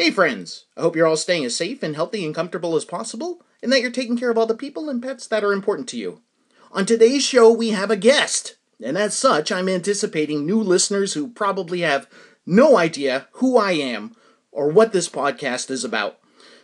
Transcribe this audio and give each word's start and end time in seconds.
Hey, 0.00 0.12
friends! 0.12 0.66
I 0.76 0.82
hope 0.82 0.94
you're 0.94 1.08
all 1.08 1.16
staying 1.16 1.44
as 1.44 1.56
safe 1.56 1.82
and 1.82 1.96
healthy 1.96 2.24
and 2.24 2.32
comfortable 2.32 2.76
as 2.76 2.84
possible, 2.84 3.42
and 3.60 3.72
that 3.72 3.80
you're 3.80 3.90
taking 3.90 4.16
care 4.16 4.30
of 4.30 4.38
all 4.38 4.46
the 4.46 4.54
people 4.54 4.88
and 4.88 5.02
pets 5.02 5.26
that 5.26 5.42
are 5.42 5.52
important 5.52 5.88
to 5.88 5.96
you. 5.96 6.22
On 6.70 6.86
today's 6.86 7.24
show, 7.24 7.50
we 7.50 7.70
have 7.70 7.90
a 7.90 7.96
guest, 7.96 8.58
and 8.80 8.96
as 8.96 9.18
such, 9.18 9.50
I'm 9.50 9.68
anticipating 9.68 10.46
new 10.46 10.62
listeners 10.62 11.14
who 11.14 11.26
probably 11.32 11.80
have 11.80 12.06
no 12.46 12.76
idea 12.76 13.26
who 13.32 13.56
I 13.56 13.72
am 13.72 14.14
or 14.52 14.68
what 14.68 14.92
this 14.92 15.08
podcast 15.08 15.68
is 15.68 15.82
about. 15.82 16.20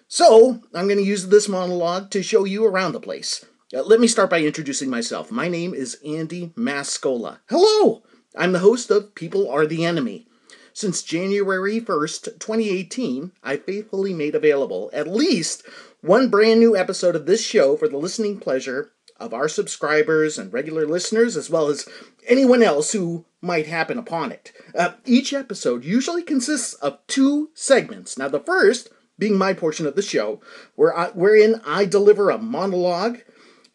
So, 0.07 0.61
I'm 0.73 0.87
going 0.87 0.99
to 0.99 1.03
use 1.03 1.27
this 1.27 1.49
monologue 1.49 2.11
to 2.11 2.23
show 2.23 2.45
you 2.45 2.65
around 2.65 2.93
the 2.93 3.01
place. 3.01 3.45
Uh, 3.75 3.83
let 3.83 3.99
me 3.99 4.07
start 4.07 4.31
by 4.31 4.43
introducing 4.43 4.91
myself. 4.91 5.33
My 5.33 5.49
name 5.49 5.75
is 5.75 5.99
Andy 6.07 6.53
Mascola. 6.57 7.39
Hello! 7.49 8.05
I'm 8.37 8.53
the 8.53 8.61
host 8.61 8.93
of 8.93 9.17
People 9.17 9.51
Are 9.51 9.67
the 9.67 9.85
Enemy. 9.85 10.29
Since 10.77 11.03
January 11.03 11.81
1st, 11.81 12.41
2018, 12.41 13.31
I 13.45 13.59
faithfully 13.59 14.13
made 14.13 14.35
available 14.35 14.91
at 14.93 15.07
least 15.07 15.63
one 16.01 16.29
brand 16.29 16.59
new 16.59 16.77
episode 16.77 17.15
of 17.15 17.27
this 17.27 17.47
show 17.47 17.77
for 17.77 17.87
the 17.87 17.97
listening 17.97 18.41
pleasure 18.41 18.91
of 19.21 19.33
our 19.33 19.49
subscribers 19.49 20.37
and 20.37 20.53
regular 20.53 20.85
listeners, 20.85 21.37
as 21.37 21.49
well 21.49 21.69
as 21.69 21.89
anyone 22.27 22.61
else 22.61 22.91
who 22.91 23.25
might 23.41 23.69
happen 23.69 23.99
upon 23.99 24.33
it. 24.33 24.51
Uh, 24.77 24.95
each 25.05 25.33
episode 25.33 25.85
usually 25.85 26.25
consists 26.25 26.75
of 26.75 26.99
two 27.07 27.51
segments. 27.55 28.19
Now, 28.19 28.27
the 28.27 28.41
first 28.41 28.89
being 29.17 29.39
my 29.39 29.53
portion 29.53 29.87
of 29.87 29.95
the 29.95 30.03
show, 30.03 30.41
where 30.75 30.97
I, 30.99 31.11
wherein 31.11 31.61
I 31.65 31.85
deliver 31.85 32.31
a 32.31 32.39
monologue, 32.39 33.21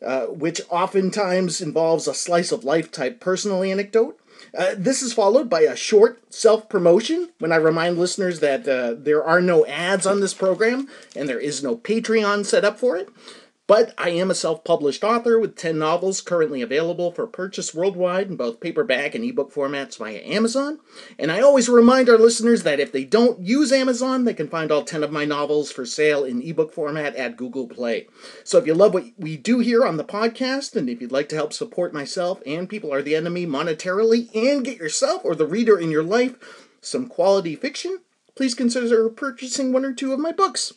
uh, 0.06 0.26
which 0.26 0.60
oftentimes 0.70 1.62
involves 1.62 2.10
a 2.10 2.14
slice 2.14 2.52
of 2.52 2.66
life 2.66 2.92
type 2.92 3.22
personal 3.22 3.64
anecdote. 3.64 4.19
Uh, 4.58 4.76
this 4.78 5.02
is 5.02 5.14
followed 5.14 5.50
by 5.50 5.62
a 5.62 5.76
short 5.76 6.22
self 6.34 6.70
promotion 6.70 7.30
when 7.40 7.52
I 7.52 7.58
remind 7.58 7.98
listeners 7.98 8.40
that 8.40 8.68
uh, 8.68 8.96
there 8.98 9.24
are 9.24 9.42
no 9.42 9.66
ads 9.66 10.06
on 10.06 10.20
this 10.20 10.34
program 10.34 10.88
and 11.16 11.28
there 11.28 11.40
is 11.40 11.64
no 11.64 11.78
Patreon 11.78 12.46
set 12.46 12.66
up 12.66 12.80
for 12.80 12.96
it. 12.98 13.10
But 13.70 13.94
I 14.00 14.10
am 14.10 14.32
a 14.32 14.36
self 14.36 14.64
published 14.64 15.04
author 15.04 15.38
with 15.38 15.56
10 15.56 15.78
novels 15.78 16.22
currently 16.22 16.64
available 16.64 17.12
for 17.12 17.28
purchase 17.28 17.72
worldwide 17.72 18.28
in 18.28 18.36
both 18.36 18.60
paperback 18.60 19.14
and 19.14 19.24
ebook 19.24 19.54
formats 19.54 19.96
via 19.96 20.24
Amazon. 20.26 20.80
And 21.20 21.32
I 21.32 21.42
always 21.42 21.70
remind 21.70 22.10
our 22.10 22.18
listeners 22.18 22.64
that 22.64 22.80
if 22.80 22.92
they 22.92 23.04
don't 23.04 23.46
use 23.46 23.72
Amazon, 23.72 24.24
they 24.24 24.34
can 24.34 24.48
find 24.48 24.72
all 24.72 24.84
10 24.84 25.04
of 25.04 25.12
my 25.12 25.24
novels 25.24 25.72
for 25.72 25.86
sale 25.86 26.24
in 26.24 26.42
ebook 26.42 26.74
format 26.74 27.16
at 27.16 27.38
Google 27.38 27.68
Play. 27.68 28.08
So 28.44 28.58
if 28.58 28.66
you 28.66 28.74
love 28.74 28.96
what 28.96 29.06
we 29.20 29.38
do 29.38 29.60
here 29.60 29.86
on 29.86 29.98
the 29.98 30.04
podcast, 30.04 30.76
and 30.76 30.90
if 30.90 31.00
you'd 31.00 31.12
like 31.12 31.30
to 31.30 31.36
help 31.36 31.54
support 31.54 31.94
myself 31.94 32.42
and 32.48 32.68
People 32.68 32.92
Are 32.92 33.04
the 33.04 33.16
Enemy 33.16 33.46
monetarily 33.46 34.36
and 34.36 34.66
get 34.66 34.80
yourself 34.80 35.22
or 35.24 35.36
the 35.36 35.46
reader 35.46 35.78
in 35.78 35.92
your 35.92 36.02
life 36.02 36.66
some 36.82 37.06
quality 37.06 37.56
fiction, 37.56 38.00
please 38.36 38.56
consider 38.56 39.08
purchasing 39.12 39.72
one 39.72 39.86
or 39.86 39.94
two 39.94 40.12
of 40.12 40.18
my 40.18 40.32
books. 40.32 40.74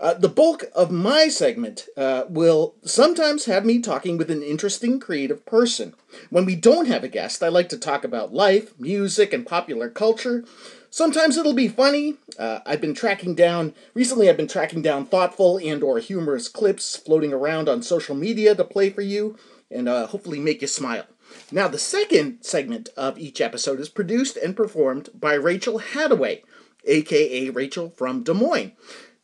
Uh, 0.00 0.14
the 0.14 0.30
bulk 0.30 0.64
of 0.74 0.90
my 0.90 1.28
segment 1.28 1.86
uh, 1.94 2.24
will 2.30 2.74
sometimes 2.82 3.44
have 3.44 3.66
me 3.66 3.80
talking 3.80 4.16
with 4.16 4.30
an 4.30 4.42
interesting 4.42 4.98
creative 4.98 5.44
person. 5.44 5.92
When 6.30 6.46
we 6.46 6.56
don't 6.56 6.86
have 6.86 7.04
a 7.04 7.08
guest, 7.08 7.42
I 7.42 7.48
like 7.48 7.68
to 7.68 7.76
talk 7.78 8.02
about 8.02 8.32
life, 8.32 8.72
music, 8.80 9.34
and 9.34 9.46
popular 9.46 9.90
culture. 9.90 10.42
Sometimes 10.88 11.36
it'll 11.36 11.52
be 11.52 11.68
funny. 11.68 12.16
Uh, 12.38 12.60
I've 12.64 12.80
been 12.80 12.94
tracking 12.94 13.34
down 13.34 13.74
recently. 13.92 14.30
I've 14.30 14.38
been 14.38 14.48
tracking 14.48 14.80
down 14.80 15.04
thoughtful 15.04 15.58
and/or 15.58 15.98
humorous 15.98 16.48
clips 16.48 16.96
floating 16.96 17.34
around 17.34 17.68
on 17.68 17.82
social 17.82 18.16
media 18.16 18.54
to 18.54 18.64
play 18.64 18.88
for 18.88 19.02
you 19.02 19.36
and 19.70 19.86
uh, 19.86 20.06
hopefully 20.06 20.40
make 20.40 20.62
you 20.62 20.66
smile. 20.66 21.04
Now, 21.52 21.68
the 21.68 21.78
second 21.78 22.38
segment 22.40 22.88
of 22.96 23.18
each 23.18 23.40
episode 23.40 23.78
is 23.78 23.90
produced 23.90 24.38
and 24.38 24.56
performed 24.56 25.10
by 25.14 25.34
Rachel 25.34 25.78
Hadaway, 25.78 26.42
aka 26.86 27.50
Rachel 27.50 27.90
from 27.90 28.22
Des 28.22 28.32
Moines. 28.32 28.72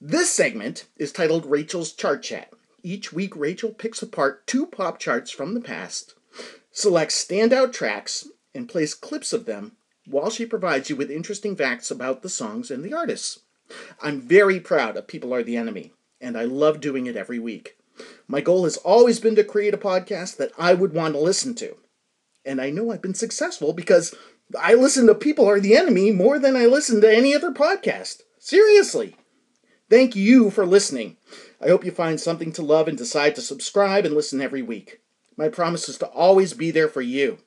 This 0.01 0.31
segment 0.31 0.85
is 0.99 1.11
titled 1.11 1.47
Rachel's 1.47 1.93
Chart 1.93 2.23
Chat. 2.23 2.53
Each 2.83 3.15
week, 3.15 3.35
Rachel 3.35 3.71
picks 3.71 4.03
apart 4.03 4.47
two 4.47 4.67
pop 4.67 4.99
charts 4.99 5.31
from 5.31 5.55
the 5.55 5.61
past, 5.61 6.15
selects 6.71 7.25
standout 7.25 7.73
tracks, 7.73 8.29
and 8.55 8.69
plays 8.69 8.95
clips 8.95 9.33
of 9.33 9.47
them 9.47 9.73
while 10.07 10.29
she 10.29 10.45
provides 10.45 10.91
you 10.91 10.97
with 10.97 11.11
interesting 11.11 11.57
facts 11.57 11.91
about 11.91 12.21
the 12.21 12.29
songs 12.29 12.71
and 12.71 12.85
the 12.85 12.93
artists. 12.93 13.41
I'm 14.03 14.21
very 14.21 14.61
proud 14.61 14.99
of 14.99 15.07
People 15.07 15.33
Are 15.33 15.43
the 15.43 15.57
Enemy, 15.57 15.95
and 16.21 16.37
I 16.37 16.45
love 16.45 16.81
doing 16.81 17.07
it 17.07 17.17
every 17.17 17.39
week. 17.39 17.79
My 18.29 18.43
goal 18.43 18.65
has 18.65 18.77
always 18.77 19.19
been 19.19 19.35
to 19.37 19.45
create 19.45 19.73
a 19.73 19.79
podcast 19.79 20.37
that 20.37 20.53
I 20.59 20.75
would 20.75 20.93
want 20.93 21.15
to 21.15 21.21
listen 21.21 21.55
to. 21.55 21.75
And 22.45 22.61
I 22.61 22.69
know 22.69 22.93
I've 22.93 23.03
been 23.03 23.15
successful 23.15 23.73
because 23.73 24.15
I 24.61 24.75
listen 24.75 25.07
to 25.07 25.15
People 25.15 25.49
Are 25.49 25.59
the 25.59 25.75
Enemy 25.75 26.13
more 26.13 26.39
than 26.39 26.55
I 26.55 26.67
listen 26.67 27.01
to 27.01 27.11
any 27.13 27.35
other 27.35 27.51
podcast. 27.51 28.21
Seriously. 28.39 29.17
Thank 29.89 30.17
you 30.17 30.51
for 30.51 30.67
listening. 30.67 31.17
I 31.61 31.69
hope 31.69 31.85
you 31.85 31.93
find 31.93 32.21
something 32.21 32.51
to 32.53 32.63
love 32.63 32.89
and 32.89 32.99
decide 32.99 33.37
to 33.37 33.41
subscribe 33.41 34.05
and 34.05 34.17
listen 34.17 34.41
every 34.41 34.63
week. 34.63 35.01
My 35.37 35.49
promise 35.49 35.89
is 35.89 35.97
to 35.99 36.07
always 36.07 36.55
be 36.55 36.73
there 36.73 36.89
for 36.89 37.03
you. 37.03 37.39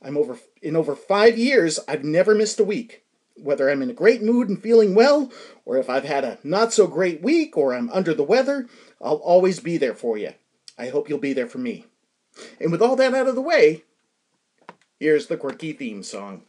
I'm 0.00 0.16
over 0.16 0.38
in 0.62 0.76
over 0.76 0.96
5 0.96 1.36
years 1.36 1.78
I've 1.86 2.02
never 2.02 2.34
missed 2.34 2.58
a 2.58 2.64
week. 2.64 3.02
Whether 3.36 3.68
I'm 3.68 3.82
in 3.82 3.90
a 3.90 3.94
great 3.94 4.22
mood 4.22 4.48
and 4.48 4.62
feeling 4.62 4.94
well 4.94 5.30
or 5.66 5.76
if 5.76 5.90
I've 5.90 6.04
had 6.04 6.24
a 6.24 6.38
not 6.42 6.72
so 6.72 6.86
great 6.86 7.20
week 7.20 7.54
or 7.56 7.74
I'm 7.74 7.90
under 7.90 8.14
the 8.14 8.22
weather, 8.22 8.66
I'll 9.02 9.16
always 9.16 9.60
be 9.60 9.76
there 9.76 9.94
for 9.94 10.16
you. 10.16 10.32
I 10.78 10.88
hope 10.88 11.10
you'll 11.10 11.18
be 11.18 11.34
there 11.34 11.48
for 11.48 11.58
me. 11.58 11.84
And 12.58 12.72
with 12.72 12.80
all 12.80 12.96
that 12.96 13.12
out 13.12 13.28
of 13.28 13.34
the 13.34 13.42
way, 13.42 13.84
here's 14.98 15.26
the 15.26 15.36
quirky 15.36 15.74
theme 15.74 16.02
song. 16.02 16.44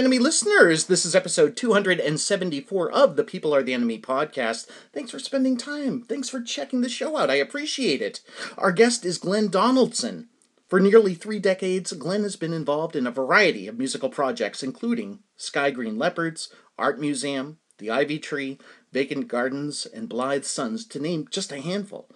Enemy 0.00 0.18
listeners. 0.18 0.86
This 0.86 1.04
is 1.04 1.14
episode 1.14 1.58
274 1.58 2.90
of 2.90 3.16
the 3.16 3.22
People 3.22 3.54
Are 3.54 3.62
the 3.62 3.74
Enemy 3.74 3.98
podcast. 3.98 4.66
Thanks 4.94 5.10
for 5.10 5.18
spending 5.18 5.58
time. 5.58 6.00
Thanks 6.00 6.30
for 6.30 6.40
checking 6.40 6.80
the 6.80 6.88
show 6.88 7.18
out. 7.18 7.28
I 7.28 7.34
appreciate 7.34 8.00
it. 8.00 8.22
Our 8.56 8.72
guest 8.72 9.04
is 9.04 9.18
Glenn 9.18 9.48
Donaldson. 9.48 10.30
For 10.68 10.80
nearly 10.80 11.12
three 11.12 11.38
decades, 11.38 11.92
Glenn 11.92 12.22
has 12.22 12.36
been 12.36 12.54
involved 12.54 12.96
in 12.96 13.06
a 13.06 13.10
variety 13.10 13.68
of 13.68 13.76
musical 13.76 14.08
projects, 14.08 14.62
including 14.62 15.18
Sky 15.36 15.70
Green 15.70 15.98
Leopards, 15.98 16.48
Art 16.78 16.98
Museum, 16.98 17.58
The 17.76 17.90
Ivy 17.90 18.20
Tree, 18.20 18.58
Vacant 18.92 19.28
Gardens, 19.28 19.84
and 19.84 20.08
Blithe 20.08 20.44
Sons, 20.44 20.86
to 20.86 20.98
name 20.98 21.26
just 21.30 21.52
a 21.52 21.60
handful. 21.60 22.08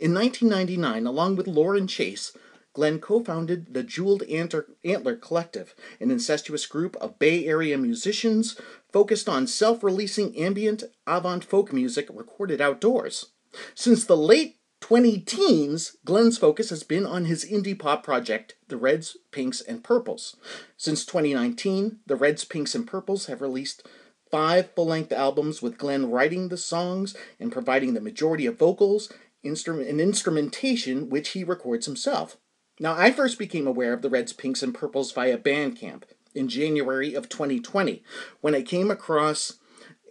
In 0.00 0.12
1999, 0.12 1.06
along 1.06 1.36
with 1.36 1.46
Loren 1.46 1.86
Chasse, 1.86 2.36
Glenn 2.78 3.00
co 3.00 3.18
founded 3.18 3.74
the 3.74 3.82
Jeweled 3.82 4.22
Antler 4.22 5.16
Collective, 5.16 5.74
an 5.98 6.12
incestuous 6.12 6.64
group 6.64 6.94
of 7.00 7.18
Bay 7.18 7.44
Area 7.44 7.76
musicians 7.76 8.54
focused 8.92 9.28
on 9.28 9.48
self 9.48 9.82
releasing 9.82 10.38
ambient 10.38 10.84
avant 11.04 11.42
folk 11.42 11.72
music 11.72 12.06
recorded 12.08 12.60
outdoors. 12.60 13.32
Since 13.74 14.04
the 14.04 14.16
late 14.16 14.60
20 14.80 15.18
teens, 15.22 15.96
Glenn's 16.04 16.38
focus 16.38 16.70
has 16.70 16.84
been 16.84 17.04
on 17.04 17.24
his 17.24 17.44
indie 17.44 17.76
pop 17.76 18.04
project, 18.04 18.54
The 18.68 18.76
Reds, 18.76 19.16
Pinks, 19.32 19.60
and 19.60 19.82
Purples. 19.82 20.36
Since 20.76 21.04
2019, 21.04 21.98
The 22.06 22.14
Reds, 22.14 22.44
Pinks, 22.44 22.76
and 22.76 22.86
Purples 22.86 23.26
have 23.26 23.40
released 23.40 23.88
five 24.30 24.70
full 24.70 24.86
length 24.86 25.10
albums 25.10 25.60
with 25.60 25.78
Glenn 25.78 26.12
writing 26.12 26.48
the 26.48 26.56
songs 26.56 27.16
and 27.40 27.50
providing 27.50 27.94
the 27.94 28.00
majority 28.00 28.46
of 28.46 28.56
vocals 28.56 29.12
instrument, 29.42 29.88
and 29.88 30.00
instrumentation, 30.00 31.08
which 31.08 31.30
he 31.30 31.42
records 31.42 31.86
himself. 31.86 32.36
Now, 32.80 32.94
I 32.96 33.10
first 33.10 33.38
became 33.38 33.66
aware 33.66 33.92
of 33.92 34.02
the 34.02 34.10
Reds, 34.10 34.32
Pinks, 34.32 34.62
and 34.62 34.74
Purples 34.74 35.10
via 35.10 35.36
Bandcamp 35.36 36.04
in 36.34 36.48
January 36.48 37.14
of 37.14 37.28
2020 37.28 38.04
when 38.40 38.54
I 38.54 38.62
came 38.62 38.90
across 38.90 39.58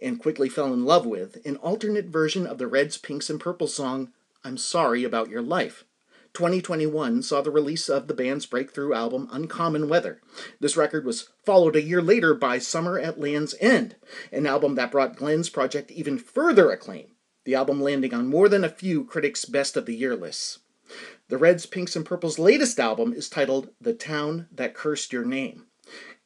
and 0.02 0.20
quickly 0.20 0.48
fell 0.48 0.72
in 0.72 0.84
love 0.84 1.06
with 1.06 1.44
an 1.46 1.56
alternate 1.56 2.06
version 2.06 2.46
of 2.46 2.58
the 2.58 2.66
Reds, 2.66 2.98
Pinks, 2.98 3.30
and 3.30 3.40
Purples 3.40 3.74
song, 3.74 4.12
I'm 4.44 4.58
Sorry 4.58 5.02
About 5.02 5.30
Your 5.30 5.42
Life. 5.42 5.84
2021 6.34 7.22
saw 7.22 7.40
the 7.40 7.50
release 7.50 7.88
of 7.88 8.06
the 8.06 8.14
band's 8.14 8.44
breakthrough 8.44 8.92
album 8.92 9.28
Uncommon 9.32 9.88
Weather. 9.88 10.20
This 10.60 10.76
record 10.76 11.06
was 11.06 11.30
followed 11.44 11.74
a 11.74 11.82
year 11.82 12.02
later 12.02 12.34
by 12.34 12.58
Summer 12.58 12.98
at 12.98 13.18
Land's 13.18 13.54
End, 13.60 13.96
an 14.30 14.46
album 14.46 14.74
that 14.74 14.92
brought 14.92 15.16
Glenn's 15.16 15.48
project 15.48 15.90
even 15.90 16.18
further 16.18 16.70
acclaim, 16.70 17.06
the 17.44 17.54
album 17.54 17.80
landing 17.80 18.12
on 18.12 18.28
more 18.28 18.48
than 18.48 18.62
a 18.62 18.68
few 18.68 19.04
critics' 19.04 19.46
best 19.46 19.76
of 19.76 19.86
the 19.86 19.96
year 19.96 20.14
lists. 20.14 20.58
The 21.28 21.38
Reds, 21.38 21.66
Pinks, 21.66 21.94
and 21.94 22.04
Purple's 22.04 22.38
latest 22.38 22.80
album 22.80 23.12
is 23.12 23.28
titled 23.28 23.70
The 23.80 23.94
Town 23.94 24.46
That 24.50 24.74
Cursed 24.74 25.12
Your 25.12 25.24
Name 25.24 25.66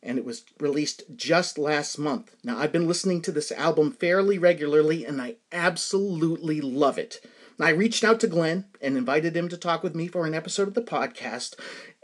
and 0.03 0.19
it 0.19 0.25
was 0.25 0.45
released 0.59 1.05
just 1.15 1.59
last 1.59 1.99
month. 1.99 2.35
Now, 2.43 2.59
I've 2.59 2.73
been 2.73 2.89
listening 2.89 3.23
to 3.23 3.33
this 3.33 3.53
album 3.53 3.93
fairly 3.93 4.39
regularly, 4.39 5.05
and 5.07 5.23
I 5.23 5.37
absolutely 5.53 6.61
love 6.61 6.99
it. 6.99 7.25
I 7.61 7.71
reached 7.71 8.03
out 8.03 8.19
to 8.21 8.27
Glenn 8.27 8.65
and 8.81 8.97
invited 8.97 9.37
him 9.37 9.49
to 9.49 9.57
talk 9.57 9.85
with 9.85 9.95
me 9.95 10.09
for 10.09 10.27
an 10.27 10.35
episode 10.35 10.67
of 10.67 10.75
the 10.75 10.83
podcast, 10.83 11.55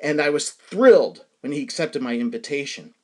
and 0.00 0.20
I 0.20 0.30
was 0.30 0.50
thrilled 0.50 1.24
when 1.40 1.52
he 1.52 1.62
accepted 1.62 2.00
my 2.00 2.16
invitation. 2.16 2.94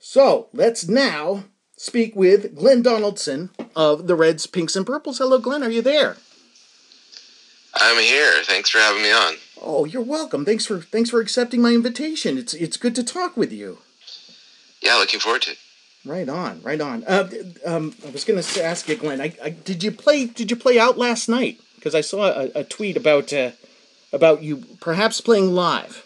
So, 0.00 0.48
let's 0.52 0.88
now 0.88 1.44
speak 1.76 2.16
with 2.16 2.56
Glenn 2.56 2.82
Donaldson 2.82 3.50
of 3.76 4.08
the 4.08 4.16
Reds, 4.16 4.48
Pinks, 4.48 4.74
and 4.74 4.84
Purples. 4.84 5.18
Hello, 5.18 5.38
Glenn. 5.38 5.62
Are 5.62 5.70
you 5.70 5.82
there? 5.82 6.16
I'm 7.82 8.02
here. 8.02 8.42
Thanks 8.44 8.70
for 8.70 8.78
having 8.78 9.02
me 9.02 9.12
on. 9.12 9.34
Oh, 9.60 9.84
you're 9.84 10.02
welcome. 10.02 10.44
Thanks 10.44 10.66
for 10.66 10.80
thanks 10.80 11.10
for 11.10 11.20
accepting 11.20 11.60
my 11.60 11.72
invitation. 11.72 12.38
It's 12.38 12.54
it's 12.54 12.76
good 12.76 12.94
to 12.94 13.04
talk 13.04 13.36
with 13.36 13.52
you 13.52 13.78
yeah, 14.82 14.96
looking 14.96 15.20
forward 15.20 15.42
to 15.42 15.52
it. 15.52 15.58
Right 16.04 16.28
on, 16.28 16.60
right 16.62 16.80
on. 16.80 17.04
Uh, 17.04 17.28
um, 17.64 17.94
I 18.06 18.10
was 18.10 18.24
going 18.24 18.42
to 18.42 18.64
ask 18.64 18.88
you, 18.88 18.96
Glenn. 18.96 19.20
I, 19.20 19.32
I, 19.42 19.50
did 19.50 19.84
you 19.84 19.92
play? 19.92 20.26
Did 20.26 20.50
you 20.50 20.56
play 20.56 20.78
out 20.78 20.98
last 20.98 21.28
night? 21.28 21.60
Because 21.76 21.94
I 21.94 22.00
saw 22.00 22.24
a, 22.24 22.50
a 22.56 22.64
tweet 22.64 22.96
about 22.96 23.32
uh, 23.32 23.52
about 24.12 24.42
you 24.42 24.64
perhaps 24.80 25.20
playing 25.20 25.54
live. 25.54 26.04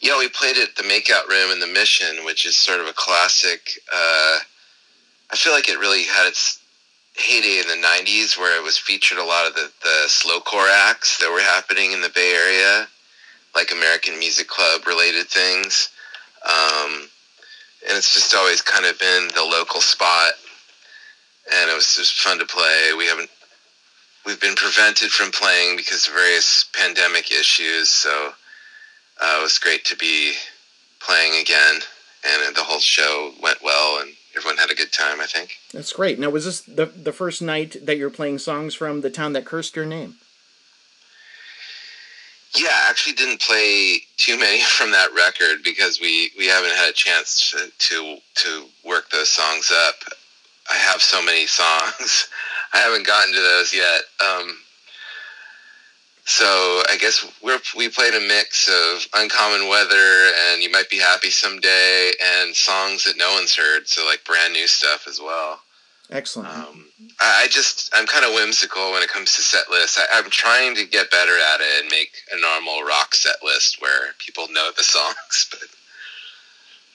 Yeah, 0.00 0.18
we 0.18 0.28
played 0.28 0.56
at 0.56 0.74
the 0.76 0.82
Makeout 0.82 1.28
Room 1.28 1.52
in 1.52 1.60
the 1.60 1.66
Mission, 1.68 2.24
which 2.24 2.46
is 2.46 2.56
sort 2.56 2.80
of 2.80 2.86
a 2.86 2.92
classic. 2.92 3.80
Uh, 3.92 4.38
I 5.30 5.36
feel 5.36 5.52
like 5.52 5.68
it 5.68 5.78
really 5.78 6.04
had 6.04 6.26
its 6.26 6.57
heyday 7.18 7.60
in 7.60 7.68
the 7.68 7.86
'90s, 7.86 8.38
where 8.38 8.58
it 8.58 8.62
was 8.62 8.78
featured 8.78 9.18
a 9.18 9.24
lot 9.24 9.46
of 9.46 9.54
the 9.54 9.70
the 9.82 10.04
slowcore 10.06 10.70
acts 10.88 11.18
that 11.18 11.30
were 11.30 11.40
happening 11.40 11.92
in 11.92 12.00
the 12.00 12.10
Bay 12.10 12.32
Area, 12.34 12.88
like 13.54 13.72
American 13.72 14.18
Music 14.18 14.48
Club 14.48 14.86
related 14.86 15.26
things. 15.26 15.90
Um, 16.46 17.08
and 17.86 17.96
it's 17.96 18.14
just 18.14 18.34
always 18.34 18.62
kind 18.62 18.86
of 18.86 18.98
been 18.98 19.28
the 19.34 19.44
local 19.44 19.80
spot, 19.80 20.32
and 21.54 21.70
it 21.70 21.74
was 21.74 21.94
just 21.94 22.20
fun 22.20 22.38
to 22.38 22.46
play. 22.46 22.92
We 22.96 23.06
haven't 23.06 23.30
we've 24.24 24.40
been 24.40 24.56
prevented 24.56 25.10
from 25.10 25.30
playing 25.30 25.76
because 25.76 26.06
of 26.06 26.14
various 26.14 26.68
pandemic 26.74 27.30
issues, 27.30 27.88
so 27.88 28.32
uh, 29.20 29.36
it 29.38 29.42
was 29.42 29.58
great 29.58 29.84
to 29.86 29.96
be 29.96 30.34
playing 31.00 31.40
again, 31.40 31.80
and 32.26 32.54
the 32.54 32.62
whole 32.62 32.80
show 32.80 33.32
went 33.42 33.62
well, 33.62 34.00
and 34.00 34.12
everyone 34.36 34.58
had 34.58 34.70
a 34.70 34.74
good 34.74 34.92
time. 34.92 35.20
I 35.20 35.26
think 35.26 35.58
that's 35.72 35.92
great. 35.92 36.18
Now, 36.18 36.30
was 36.30 36.44
this 36.44 36.60
the 36.60 36.86
the 36.86 37.12
first 37.12 37.42
night 37.42 37.76
that 37.84 37.96
you're 37.96 38.10
playing 38.10 38.38
songs 38.38 38.74
from 38.74 39.00
the 39.00 39.10
town 39.10 39.32
that 39.34 39.44
cursed 39.44 39.76
your 39.76 39.86
name? 39.86 40.16
Yeah, 42.56 42.68
I 42.68 42.88
actually 42.88 43.12
didn't 43.12 43.40
play 43.40 44.00
too 44.16 44.38
many 44.38 44.60
from 44.76 44.90
that 44.92 45.12
record 45.14 45.62
because 45.62 46.00
we, 46.00 46.30
we 46.38 46.46
haven't 46.46 46.72
had 46.72 46.90
a 46.90 46.94
chance 46.94 47.50
to, 47.50 47.70
to 47.78 48.16
to 48.36 48.66
work 48.84 49.10
those 49.10 49.28
songs 49.28 49.70
up. 49.70 49.96
I 50.70 50.74
have 50.74 51.02
so 51.02 51.22
many 51.22 51.46
songs. 51.60 52.28
I 52.72 52.78
haven't 52.78 53.06
gotten 53.06 53.34
to 53.34 53.40
those 53.40 53.74
yet. 53.74 54.02
Um, 54.24 54.58
so 56.28 56.82
I 56.90 56.98
guess 57.00 57.24
we're, 57.42 57.58
we 57.74 57.88
played 57.88 58.12
a 58.12 58.20
mix 58.20 58.68
of 58.68 59.08
Uncommon 59.14 59.66
Weather 59.66 60.30
and 60.50 60.62
You 60.62 60.70
Might 60.70 60.90
Be 60.90 60.98
Happy 60.98 61.30
Someday 61.30 62.12
and 62.22 62.54
songs 62.54 63.04
that 63.04 63.16
no 63.16 63.32
one's 63.32 63.56
heard, 63.56 63.88
so 63.88 64.04
like 64.04 64.24
brand 64.26 64.52
new 64.52 64.66
stuff 64.66 65.08
as 65.08 65.18
well. 65.18 65.60
Excellent. 66.10 66.50
Um, 66.50 66.84
I 67.18 67.46
just 67.48 67.90
I'm 67.94 68.06
kind 68.06 68.26
of 68.26 68.34
whimsical 68.34 68.92
when 68.92 69.02
it 69.02 69.08
comes 69.08 69.34
to 69.36 69.42
set 69.42 69.70
lists. 69.70 69.98
I, 69.98 70.18
am 70.18 70.28
trying 70.28 70.74
to 70.76 70.84
get 70.84 71.10
better 71.10 71.32
at 71.32 71.60
it 71.60 71.82
and 71.82 71.90
make 71.90 72.12
a 72.30 72.38
normal 72.38 72.82
rock 72.82 73.14
set 73.14 73.36
list 73.42 73.80
where 73.80 74.12
people 74.18 74.48
know 74.50 74.70
the 74.76 74.84
songs. 74.84 75.48
But 75.50 75.68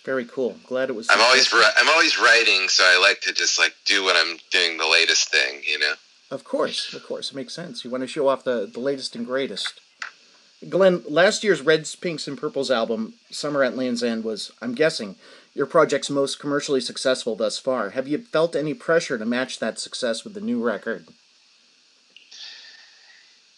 very 0.04 0.26
cool. 0.26 0.58
Glad 0.68 0.92
it 0.92 0.94
was. 0.94 1.10
I'm 1.10 1.22
always 1.22 1.52
I'm 1.52 1.90
always 1.90 2.20
writing, 2.20 2.70
so 2.70 2.84
I 2.86 3.00
like 3.02 3.22
to 3.22 3.34
just 3.34 3.58
like 3.58 3.74
do 3.86 4.04
what 4.04 4.16
I'm 4.16 4.38
doing 4.52 4.78
the 4.78 4.88
latest 4.88 5.30
thing. 5.32 5.64
You 5.66 5.80
know. 5.80 5.94
Of 6.34 6.44
course, 6.44 6.96
of 6.96 7.04
course, 7.04 7.30
it 7.30 7.36
makes 7.36 7.54
sense. 7.54 7.84
You 7.84 7.92
want 7.92 8.02
to 8.02 8.08
show 8.08 8.28
off 8.28 8.44
the 8.44 8.66
the 8.66 8.80
latest 8.80 9.16
and 9.16 9.24
greatest. 9.24 9.80
Glenn, 10.68 11.04
last 11.08 11.44
year's 11.44 11.62
Reds, 11.62 11.96
Pinks, 11.96 12.28
and 12.28 12.40
Purples 12.40 12.72
album, 12.72 13.14
Summer 13.30 13.64
at 13.64 13.78
Land's 13.78 14.02
End, 14.02 14.24
was, 14.24 14.52
I'm 14.62 14.74
guessing, 14.74 15.16
your 15.54 15.68
project's 15.68 16.10
most 16.10 16.40
commercially 16.40 16.82
successful 16.82 17.36
thus 17.36 17.60
far. 17.60 17.92
Have 17.92 18.08
you 18.08 18.18
felt 18.18 18.56
any 18.56 18.74
pressure 18.74 19.20
to 19.20 19.26
match 19.26 19.60
that 19.60 19.78
success 19.78 20.24
with 20.24 20.34
the 20.34 20.42
new 20.42 20.64
record? 20.64 21.06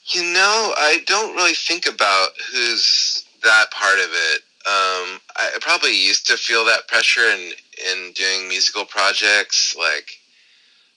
You 0.07 0.23
know, 0.33 0.73
I 0.75 0.99
don't 1.05 1.35
really 1.35 1.53
think 1.53 1.87
about 1.87 2.29
who's 2.51 3.23
that 3.43 3.71
part 3.71 3.99
of 3.99 4.09
it. 4.11 4.41
Um, 4.67 5.21
I 5.37 5.57
probably 5.61 5.95
used 5.95 6.27
to 6.27 6.37
feel 6.37 6.65
that 6.65 6.89
pressure 6.89 7.21
in 7.21 7.53
in 7.89 8.11
doing 8.13 8.49
musical 8.49 8.83
projects. 8.83 9.75
Like, 9.77 10.19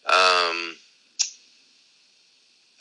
um, 0.07 0.77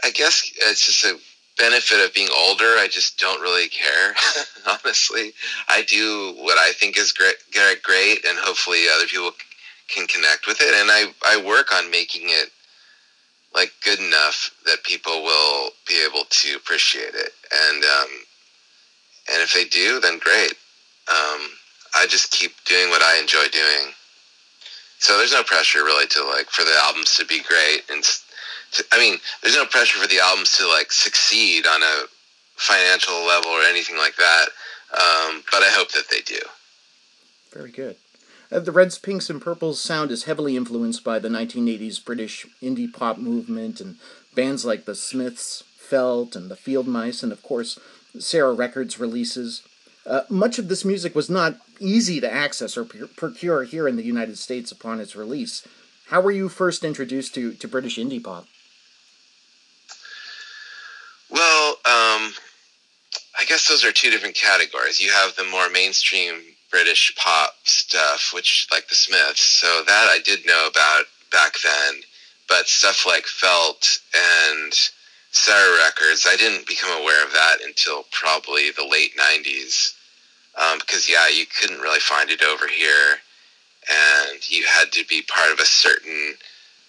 I 0.03 0.11
guess 0.11 0.51
it's 0.57 0.85
just 0.85 1.03
a 1.05 1.19
benefit 1.57 2.05
of 2.05 2.13
being 2.13 2.29
older, 2.35 2.77
I 2.77 2.87
just 2.89 3.19
don't 3.19 3.41
really 3.41 3.67
care. 3.67 4.15
Honestly, 4.67 5.33
I 5.67 5.83
do 5.83 6.35
what 6.37 6.57
I 6.57 6.71
think 6.73 6.97
is 6.97 7.11
great, 7.11 7.35
great, 7.83 8.25
and 8.25 8.37
hopefully 8.37 8.85
other 8.93 9.07
people 9.07 9.31
can 9.87 10.07
connect 10.07 10.47
with 10.47 10.61
it. 10.61 10.73
And 10.73 10.91
I 10.91 11.13
I 11.25 11.43
work 11.43 11.73
on 11.73 11.91
making 11.91 12.23
it 12.25 12.49
like 13.53 13.71
good 13.83 13.99
enough 13.99 14.51
that 14.65 14.83
people 14.83 15.23
will 15.23 15.71
be 15.87 16.03
able 16.05 16.25
to 16.29 16.55
appreciate 16.55 17.15
it. 17.15 17.31
And 17.69 17.83
um, 17.83 18.09
and 19.33 19.41
if 19.41 19.53
they 19.53 19.65
do, 19.65 19.99
then 19.99 20.19
great. 20.19 20.53
Um, 21.09 21.49
I 21.95 22.05
just 22.07 22.31
keep 22.31 22.51
doing 22.65 22.89
what 22.89 23.01
I 23.01 23.19
enjoy 23.19 23.47
doing. 23.51 23.93
So 24.99 25.17
there's 25.17 25.31
no 25.31 25.43
pressure 25.43 25.83
really 25.83 26.07
to 26.07 26.23
like 26.25 26.49
for 26.49 26.63
the 26.63 26.75
albums 26.83 27.15
to 27.15 27.25
be 27.25 27.41
great 27.41 27.83
and 27.89 28.03
I 28.91 28.99
mean, 28.99 29.17
there's 29.41 29.55
no 29.55 29.65
pressure 29.65 29.99
for 29.99 30.07
the 30.07 30.19
albums 30.19 30.57
to 30.57 30.67
like 30.67 30.91
succeed 30.91 31.65
on 31.65 31.83
a 31.83 32.03
financial 32.55 33.25
level 33.25 33.51
or 33.51 33.61
anything 33.61 33.97
like 33.97 34.15
that. 34.15 34.47
Um, 34.93 35.43
but 35.51 35.63
I 35.63 35.69
hope 35.69 35.91
that 35.91 36.09
they 36.09 36.21
do. 36.21 36.39
Very 37.53 37.71
good. 37.71 37.97
Uh, 38.51 38.59
the 38.59 38.71
Reds, 38.71 38.97
Pinks, 38.97 39.29
and 39.29 39.41
Purples 39.41 39.81
sound 39.81 40.11
is 40.11 40.23
heavily 40.23 40.55
influenced 40.55 41.03
by 41.03 41.19
the 41.19 41.27
1980s 41.27 42.03
British 42.03 42.45
indie 42.61 42.91
pop 42.91 43.17
movement 43.17 43.81
and 43.81 43.97
bands 44.35 44.63
like 44.63 44.85
the 44.85 44.95
Smiths, 44.95 45.63
Felt, 45.77 46.35
and 46.35 46.49
the 46.49 46.55
Field 46.55 46.87
Mice, 46.87 47.23
and 47.23 47.31
of 47.31 47.43
course, 47.43 47.77
Sarah 48.19 48.53
Records 48.53 48.99
releases. 48.99 49.63
Uh, 50.05 50.21
much 50.29 50.57
of 50.57 50.69
this 50.69 50.85
music 50.85 51.13
was 51.13 51.29
not 51.29 51.57
easy 51.79 52.21
to 52.21 52.33
access 52.33 52.77
or 52.77 52.85
procure 52.85 53.63
here 53.63 53.87
in 53.87 53.97
the 53.97 54.03
United 54.03 54.37
States 54.37 54.71
upon 54.71 55.01
its 55.01 55.15
release. 55.15 55.67
How 56.07 56.21
were 56.21 56.31
you 56.31 56.47
first 56.47 56.85
introduced 56.85 57.35
to, 57.35 57.53
to 57.53 57.67
British 57.67 57.97
indie 57.97 58.23
pop? 58.23 58.45
Well, 61.29 61.71
um, 61.83 62.31
I 63.36 63.36
guess 63.47 63.67
those 63.67 63.85
are 63.85 63.91
two 63.91 64.11
different 64.11 64.35
categories. 64.35 64.99
You 64.99 65.11
have 65.11 65.35
the 65.35 65.45
more 65.45 65.69
mainstream 65.69 66.41
British 66.69 67.15
pop 67.15 67.53
stuff, 67.63 68.31
which 68.33 68.67
like 68.71 68.87
the 68.89 68.95
Smiths. 68.95 69.41
So 69.41 69.83
that 69.87 70.07
I 70.09 70.19
did 70.23 70.45
know 70.45 70.67
about 70.69 71.05
back 71.31 71.53
then, 71.63 72.01
but 72.49 72.67
stuff 72.67 73.05
like 73.05 73.25
Felt 73.25 73.99
and 74.13 74.73
Sarah 75.31 75.77
Records, 75.77 76.25
I 76.27 76.35
didn't 76.35 76.67
become 76.67 76.99
aware 76.99 77.23
of 77.23 77.31
that 77.31 77.57
until 77.65 78.03
probably 78.11 78.71
the 78.71 78.87
late 78.89 79.15
'90s. 79.17 79.93
Um, 80.55 80.79
because 80.79 81.09
yeah, 81.09 81.27
you 81.29 81.45
couldn't 81.45 81.81
really 81.81 81.99
find 81.99 82.29
it 82.29 82.41
over 82.41 82.67
here, 82.67 83.17
and 83.89 84.49
you 84.49 84.65
had 84.65 84.91
to 84.93 85.05
be 85.05 85.21
part 85.21 85.53
of 85.53 85.59
a 85.59 85.65
certain 85.65 86.33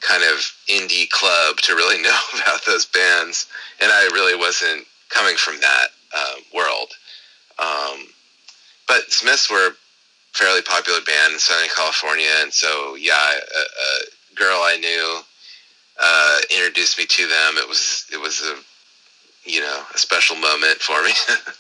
kind 0.01 0.23
of 0.23 0.39
indie 0.69 1.09
club 1.11 1.59
to 1.59 1.75
really 1.75 2.03
know 2.03 2.21
about 2.43 2.65
those 2.67 2.87
bands, 2.87 3.47
and 3.81 3.93
I 3.93 4.09
really 4.13 4.35
wasn't 4.37 4.87
coming 5.11 5.37
from 5.37 5.61
that 5.61 5.89
uh, 6.15 6.35
world. 6.55 6.93
Um, 7.59 8.07
but 8.87 9.11
Smiths 9.13 9.51
were 9.51 9.69
a 9.69 9.73
fairly 10.33 10.63
popular 10.63 11.01
band 11.01 11.35
in 11.35 11.39
Southern 11.39 11.69
California, 11.75 12.31
and 12.41 12.53
so 12.53 12.95
yeah, 12.95 13.15
a, 13.15 13.61
a 13.61 14.35
girl 14.37 14.61
I 14.63 14.79
knew 14.79 15.21
uh, 16.01 16.39
introduced 16.57 16.99
me 16.99 17.07
to 17.07 17.27
them. 17.27 17.59
It 17.59 17.69
was 17.69 18.07
it 18.13 18.21
was 18.21 18.41
a 18.43 18.57
you 19.49 19.61
know 19.61 19.83
a 19.95 19.99
special 19.99 20.37
moment 20.37 20.79
for 20.79 21.03
me. 21.03 21.13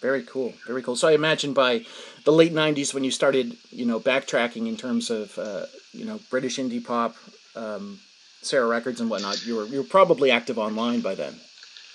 Very 0.00 0.22
cool, 0.24 0.52
very 0.66 0.82
cool. 0.82 0.94
So 0.94 1.08
I 1.08 1.12
imagine 1.12 1.54
by 1.54 1.84
the 2.24 2.30
late 2.30 2.52
'90s, 2.52 2.92
when 2.92 3.02
you 3.02 3.10
started, 3.10 3.56
you 3.70 3.86
know, 3.86 3.98
backtracking 3.98 4.68
in 4.68 4.76
terms 4.76 5.10
of, 5.10 5.36
uh, 5.38 5.64
you 5.92 6.04
know, 6.04 6.20
British 6.30 6.58
indie 6.58 6.84
pop, 6.84 7.16
um, 7.56 7.98
Sarah 8.42 8.66
Records 8.66 9.00
and 9.00 9.08
whatnot, 9.08 9.44
you 9.46 9.56
were 9.56 9.64
you 9.64 9.78
were 9.78 9.88
probably 9.88 10.30
active 10.30 10.58
online 10.58 11.00
by 11.00 11.14
then. 11.14 11.40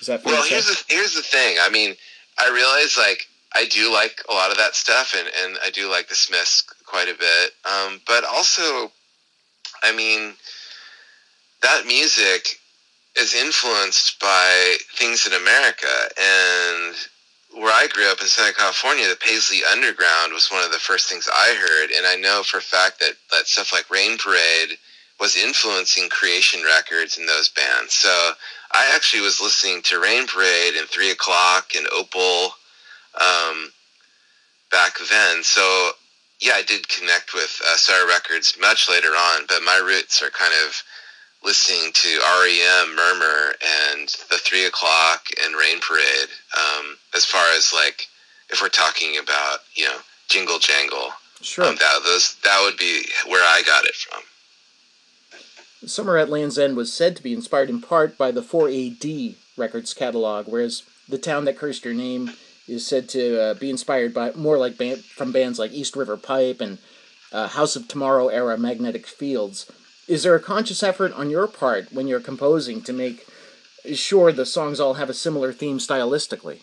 Is 0.01 0.07
that 0.07 0.25
well? 0.25 0.43
Here's 0.43 0.65
the 0.65 0.83
here's 0.93 1.15
the 1.15 1.21
thing. 1.21 1.57
I 1.61 1.69
mean, 1.69 1.95
I 2.37 2.49
realize 2.49 2.97
like 2.97 3.27
I 3.53 3.65
do 3.65 3.93
like 3.93 4.21
a 4.29 4.33
lot 4.33 4.51
of 4.51 4.57
that 4.57 4.75
stuff, 4.75 5.15
and 5.17 5.29
and 5.43 5.59
I 5.63 5.69
do 5.69 5.89
like 5.89 6.09
the 6.09 6.15
Smiths 6.15 6.63
quite 6.85 7.07
a 7.07 7.17
bit. 7.17 7.51
Um, 7.65 8.01
but 8.07 8.23
also, 8.25 8.91
I 9.83 9.95
mean, 9.95 10.33
that 11.61 11.85
music 11.85 12.57
is 13.19 13.35
influenced 13.35 14.19
by 14.19 14.77
things 14.95 15.27
in 15.27 15.33
America 15.33 16.09
and 16.17 16.95
where 17.53 17.73
I 17.73 17.87
grew 17.91 18.09
up 18.09 18.21
in 18.21 18.27
Southern 18.27 18.53
California, 18.53 19.07
the 19.07 19.17
Paisley 19.17 19.59
Underground 19.69 20.31
was 20.31 20.49
one 20.49 20.63
of 20.63 20.71
the 20.71 20.79
first 20.79 21.09
things 21.09 21.27
I 21.31 21.53
heard, 21.59 21.91
and 21.91 22.07
I 22.07 22.15
know 22.15 22.43
for 22.43 22.57
a 22.57 22.61
fact 22.61 22.99
that 22.99 23.15
that 23.31 23.47
stuff 23.47 23.73
like 23.73 23.89
Rain 23.89 24.17
Parade 24.17 24.77
was 25.19 25.35
influencing 25.35 26.09
Creation 26.09 26.63
Records 26.63 27.17
and 27.17 27.27
those 27.27 27.49
bands. 27.49 27.93
So 27.93 28.31
I 28.73 28.91
actually 28.95 29.21
was 29.21 29.41
listening 29.41 29.81
to 29.83 29.99
Rain 29.99 30.27
Parade 30.27 30.75
and 30.75 30.87
Three 30.87 31.11
O'clock 31.11 31.71
and 31.75 31.87
Opal 31.87 32.53
um, 33.19 33.71
back 34.71 34.97
then. 35.09 35.43
So 35.43 35.91
yeah, 36.39 36.53
I 36.55 36.63
did 36.63 36.89
connect 36.89 37.33
with 37.33 37.61
uh, 37.67 37.77
Sarah 37.77 38.07
Records 38.07 38.57
much 38.59 38.89
later 38.89 39.09
on, 39.09 39.45
but 39.47 39.63
my 39.63 39.77
roots 39.77 40.23
are 40.23 40.31
kind 40.31 40.53
of 40.65 40.83
listening 41.43 41.91
to 41.93 42.19
REM, 42.19 42.95
Murmur, 42.95 43.53
and 43.93 44.07
the 44.29 44.37
Three 44.37 44.65
O'clock 44.65 45.25
and 45.43 45.55
Rain 45.55 45.79
Parade. 45.79 46.29
Um, 46.57 46.97
as 47.15 47.25
far 47.25 47.45
as 47.55 47.71
like, 47.73 48.07
if 48.49 48.61
we're 48.61 48.69
talking 48.69 49.17
about 49.17 49.59
you 49.75 49.85
know 49.85 49.97
Jingle 50.29 50.59
Jangle, 50.59 51.11
sure, 51.41 51.65
um, 51.65 51.75
that 51.75 52.01
those 52.03 52.37
that 52.43 52.61
would 52.63 52.77
be 52.77 53.05
where 53.27 53.43
I 53.43 53.61
got 53.65 53.85
it 53.85 53.95
from. 53.95 54.21
Summer 55.85 56.17
at 56.17 56.29
Land's 56.29 56.59
End 56.59 56.75
was 56.75 56.93
said 56.93 57.15
to 57.15 57.23
be 57.23 57.33
inspired 57.33 57.69
in 57.69 57.81
part 57.81 58.17
by 58.17 58.31
the 58.31 58.41
4AD 58.41 59.35
records 59.57 59.93
catalog, 59.93 60.47
whereas 60.47 60.83
The 61.09 61.17
Town 61.17 61.45
That 61.45 61.57
Cursed 61.57 61.85
Your 61.85 61.95
Name 61.95 62.31
is 62.67 62.85
said 62.85 63.09
to 63.09 63.41
uh, 63.41 63.53
be 63.55 63.69
inspired 63.69 64.13
by 64.13 64.31
more 64.33 64.57
like 64.57 64.75
from 65.01 65.31
bands 65.31 65.57
like 65.57 65.71
East 65.71 65.95
River 65.95 66.17
Pipe 66.17 66.61
and 66.61 66.77
uh, 67.31 67.47
House 67.47 67.75
of 67.75 67.87
Tomorrow 67.87 68.27
era 68.27 68.57
Magnetic 68.57 69.07
Fields. 69.07 69.71
Is 70.07 70.23
there 70.23 70.35
a 70.35 70.39
conscious 70.39 70.83
effort 70.83 71.13
on 71.13 71.29
your 71.29 71.47
part 71.47 71.91
when 71.91 72.07
you're 72.07 72.19
composing 72.19 72.81
to 72.83 72.93
make 72.93 73.25
sure 73.93 74.31
the 74.31 74.45
songs 74.45 74.79
all 74.79 74.95
have 74.95 75.09
a 75.09 75.15
similar 75.15 75.51
theme 75.51 75.79
stylistically? 75.79 76.61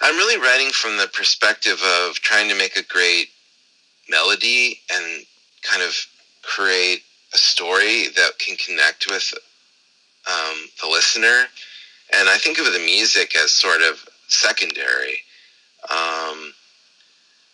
I'm 0.00 0.16
really 0.16 0.40
writing 0.40 0.70
from 0.70 0.96
the 0.96 1.06
perspective 1.06 1.80
of 1.84 2.14
trying 2.14 2.48
to 2.48 2.56
make 2.56 2.76
a 2.76 2.82
great 2.82 3.28
melody 4.08 4.80
and 4.92 5.24
kind 5.62 5.82
of 5.82 5.94
create 6.42 7.02
a 7.32 7.38
story 7.38 8.08
that 8.16 8.38
can 8.38 8.56
connect 8.56 9.06
with 9.08 9.32
um, 10.28 10.68
the 10.82 10.88
listener. 10.88 11.44
And 12.18 12.28
I 12.28 12.38
think 12.38 12.58
of 12.58 12.72
the 12.72 12.78
music 12.78 13.36
as 13.36 13.52
sort 13.52 13.82
of 13.82 14.04
secondary. 14.28 15.22
Um, 15.90 16.52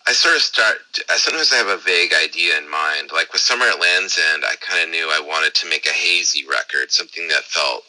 I 0.08 0.12
sort 0.12 0.36
of 0.36 0.42
start. 0.42 0.78
Sometimes 1.16 1.52
I 1.52 1.56
have 1.56 1.68
a 1.68 1.82
vague 1.82 2.12
idea 2.14 2.56
in 2.56 2.70
mind. 2.70 3.10
Like 3.12 3.32
with 3.32 3.42
Summer 3.42 3.66
at 3.66 3.80
Land's 3.80 4.18
End, 4.34 4.44
I 4.46 4.54
kind 4.60 4.84
of 4.84 4.90
knew 4.90 5.10
I 5.10 5.20
wanted 5.20 5.54
to 5.56 5.68
make 5.68 5.86
a 5.86 5.90
hazy 5.90 6.46
record, 6.46 6.90
something 6.90 7.28
that 7.28 7.42
felt 7.44 7.82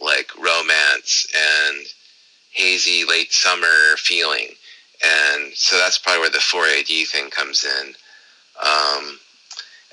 like 0.00 0.30
romance 0.38 1.26
and 1.34 1.84
hazy 2.52 3.04
late 3.04 3.32
summer 3.32 3.96
feeling. 3.96 4.48
And 5.04 5.52
so 5.54 5.76
that's 5.76 5.98
probably 5.98 6.20
where 6.20 6.30
the 6.30 6.38
4AD 6.38 7.08
thing 7.08 7.28
comes 7.30 7.64
in. 7.64 7.94
Um, 8.62 9.18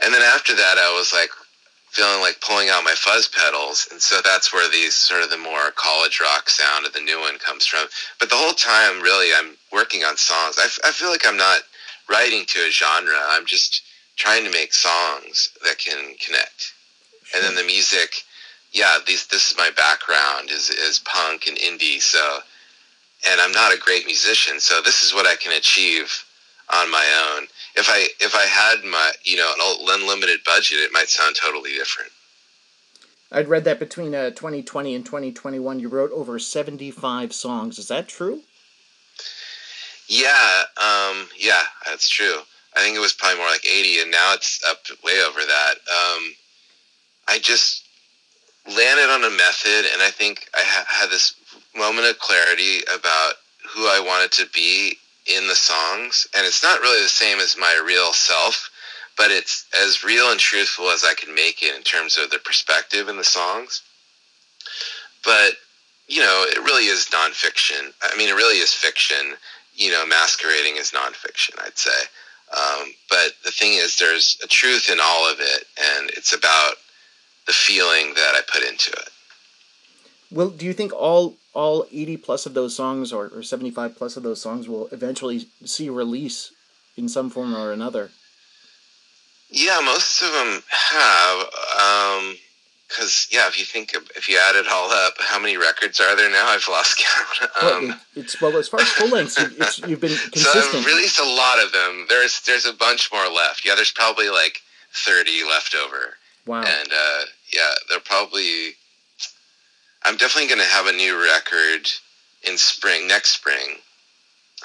and 0.03 0.13
then 0.13 0.21
after 0.21 0.55
that, 0.55 0.77
I 0.77 0.95
was 0.95 1.11
like 1.13 1.31
feeling 1.91 2.21
like 2.21 2.39
pulling 2.41 2.69
out 2.69 2.83
my 2.83 2.95
fuzz 2.95 3.27
pedals. 3.27 3.87
And 3.91 4.01
so 4.01 4.21
that's 4.23 4.53
where 4.53 4.69
these 4.71 4.95
sort 4.95 5.23
of 5.23 5.29
the 5.29 5.37
more 5.37 5.71
college 5.75 6.19
rock 6.21 6.49
sound 6.49 6.85
of 6.85 6.93
the 6.93 7.01
new 7.01 7.19
one 7.19 7.37
comes 7.37 7.65
from. 7.65 7.85
But 8.19 8.29
the 8.29 8.37
whole 8.37 8.53
time, 8.53 9.01
really, 9.01 9.31
I'm 9.37 9.57
working 9.73 10.03
on 10.03 10.15
songs. 10.15 10.57
I, 10.57 10.65
f- 10.65 10.79
I 10.85 10.91
feel 10.91 11.09
like 11.09 11.25
I'm 11.27 11.37
not 11.37 11.61
writing 12.09 12.45
to 12.47 12.59
a 12.59 12.71
genre. 12.71 13.19
I'm 13.29 13.45
just 13.45 13.83
trying 14.15 14.45
to 14.45 14.51
make 14.51 14.73
songs 14.73 15.49
that 15.65 15.79
can 15.79 16.15
connect. 16.25 16.73
And 17.35 17.43
then 17.43 17.55
the 17.55 17.63
music, 17.63 18.23
yeah, 18.71 18.97
these 19.05 19.27
this 19.27 19.51
is 19.51 19.57
my 19.57 19.69
background 19.75 20.49
is 20.49 20.69
is 20.69 20.99
punk 20.99 21.47
and 21.47 21.57
indie. 21.57 22.01
So, 22.01 22.39
and 23.29 23.41
I'm 23.41 23.51
not 23.51 23.73
a 23.73 23.79
great 23.79 24.05
musician, 24.05 24.59
so 24.59 24.81
this 24.81 25.03
is 25.03 25.13
what 25.13 25.25
I 25.25 25.35
can 25.35 25.51
achieve 25.53 26.23
on 26.73 26.89
my 26.89 27.35
own. 27.35 27.47
If 27.75 27.87
I 27.89 28.07
if 28.19 28.35
I 28.35 28.45
had 28.45 28.83
my 28.83 29.11
you 29.23 29.37
know 29.37 29.53
an 29.57 30.01
unlimited 30.01 30.41
budget, 30.45 30.79
it 30.79 30.91
might 30.91 31.09
sound 31.09 31.35
totally 31.35 31.73
different. 31.73 32.11
I'd 33.31 33.47
read 33.47 33.63
that 33.63 33.79
between 33.79 34.13
uh, 34.13 34.31
2020 34.31 34.93
and 34.93 35.05
2021, 35.05 35.79
you 35.79 35.87
wrote 35.87 36.11
over 36.11 36.37
75 36.37 37.31
songs. 37.31 37.79
Is 37.79 37.87
that 37.87 38.09
true? 38.09 38.41
Yeah, 40.07 40.63
um, 40.75 41.29
yeah, 41.39 41.63
that's 41.85 42.09
true. 42.09 42.39
I 42.75 42.81
think 42.81 42.97
it 42.97 42.99
was 42.99 43.13
probably 43.13 43.37
more 43.37 43.47
like 43.47 43.65
80, 43.65 44.01
and 44.01 44.11
now 44.11 44.33
it's 44.33 44.61
up 44.69 44.79
way 45.05 45.23
over 45.25 45.39
that. 45.39 45.75
Um, 45.89 46.33
I 47.29 47.39
just 47.39 47.85
landed 48.67 49.09
on 49.09 49.23
a 49.23 49.29
method, 49.29 49.85
and 49.93 50.01
I 50.01 50.09
think 50.11 50.49
I 50.53 50.63
ha- 50.63 50.85
had 50.87 51.09
this 51.09 51.33
moment 51.75 52.09
of 52.09 52.19
clarity 52.19 52.81
about 52.93 53.35
who 53.69 53.83
I 53.87 54.03
wanted 54.05 54.33
to 54.33 54.47
be 54.53 54.97
in 55.35 55.47
the 55.47 55.55
songs. 55.55 56.27
And 56.35 56.45
it's 56.45 56.63
not 56.63 56.81
really 56.81 57.01
the 57.01 57.09
same 57.09 57.39
as 57.39 57.57
my 57.57 57.81
real 57.85 58.13
self, 58.13 58.69
but 59.17 59.31
it's 59.31 59.65
as 59.79 60.03
real 60.03 60.31
and 60.31 60.39
truthful 60.39 60.89
as 60.89 61.03
I 61.03 61.13
can 61.13 61.33
make 61.33 61.61
it 61.63 61.75
in 61.75 61.83
terms 61.83 62.17
of 62.17 62.29
the 62.29 62.39
perspective 62.39 63.07
in 63.07 63.17
the 63.17 63.23
songs. 63.23 63.81
But, 65.23 65.53
you 66.07 66.21
know, 66.21 66.45
it 66.47 66.57
really 66.57 66.85
is 66.85 67.07
nonfiction. 67.07 67.93
I 68.01 68.17
mean, 68.17 68.29
it 68.29 68.35
really 68.35 68.59
is 68.59 68.73
fiction 68.73 69.35
you 69.75 69.91
know, 69.91 70.05
masquerading 70.05 70.77
as 70.77 70.91
nonfiction, 70.91 71.59
I'd 71.65 71.77
say. 71.77 71.89
Um, 72.55 72.93
but 73.09 73.33
the 73.43 73.51
thing 73.51 73.73
is, 73.73 73.97
there's 73.97 74.37
a 74.43 74.47
truth 74.47 74.89
in 74.91 74.99
all 75.01 75.29
of 75.29 75.39
it, 75.39 75.65
and 75.95 76.09
it's 76.11 76.33
about 76.33 76.75
the 77.47 77.53
feeling 77.53 78.13
that 78.15 78.35
I 78.35 78.41
put 78.51 78.63
into 78.63 78.91
it. 78.91 79.09
Well, 80.29 80.49
do 80.49 80.65
you 80.65 80.73
think 80.73 80.93
all 80.93 81.35
all 81.53 81.85
eighty 81.91 82.17
plus 82.17 82.45
of 82.45 82.53
those 82.53 82.75
songs, 82.75 83.11
or, 83.11 83.27
or 83.33 83.43
seventy 83.43 83.71
five 83.71 83.95
plus 83.95 84.17
of 84.17 84.23
those 84.23 84.41
songs, 84.41 84.67
will 84.67 84.87
eventually 84.87 85.47
see 85.65 85.89
release 85.89 86.51
in 86.97 87.09
some 87.09 87.29
form 87.29 87.55
or 87.55 87.71
another? 87.71 88.11
Yeah, 89.49 89.81
most 89.83 90.21
of 90.21 90.31
them 90.31 90.63
have. 90.69 91.39
Um, 91.77 92.37
because 92.91 93.27
yeah, 93.31 93.47
if 93.47 93.57
you 93.57 93.65
think 93.65 93.95
of, 93.95 94.09
if 94.15 94.27
you 94.27 94.37
add 94.37 94.55
it 94.55 94.67
all 94.67 94.91
up, 94.91 95.13
how 95.19 95.39
many 95.39 95.55
records 95.55 95.99
are 95.99 96.15
there 96.15 96.29
now? 96.29 96.47
I've 96.47 96.67
lost 96.69 96.97
count. 96.97 97.51
Um, 97.63 97.87
well, 97.87 97.99
it's 98.15 98.41
well 98.41 98.57
as 98.57 98.67
far 98.67 98.81
as 98.81 98.89
full 98.89 99.07
lengths, 99.09 99.39
you, 99.39 99.87
you've 99.87 100.01
been 100.01 100.17
consistent. 100.17 100.65
So 100.71 100.77
I've 100.77 100.85
released 100.85 101.19
a 101.19 101.23
lot 101.23 101.63
of 101.63 101.71
them. 101.71 102.05
There's 102.09 102.41
there's 102.41 102.65
a 102.65 102.73
bunch 102.73 103.09
more 103.11 103.29
left. 103.29 103.65
Yeah, 103.65 103.75
there's 103.75 103.91
probably 103.91 104.29
like 104.29 104.59
thirty 104.93 105.43
left 105.43 105.75
over. 105.75 106.15
Wow. 106.45 106.59
And 106.59 106.91
uh, 106.91 107.25
yeah, 107.53 107.71
they're 107.89 107.99
probably. 107.99 108.73
I'm 110.03 110.17
definitely 110.17 110.49
going 110.49 110.61
to 110.61 110.73
have 110.73 110.87
a 110.87 110.93
new 110.93 111.21
record 111.21 111.87
in 112.43 112.57
spring 112.57 113.07
next 113.07 113.31
spring, 113.31 113.77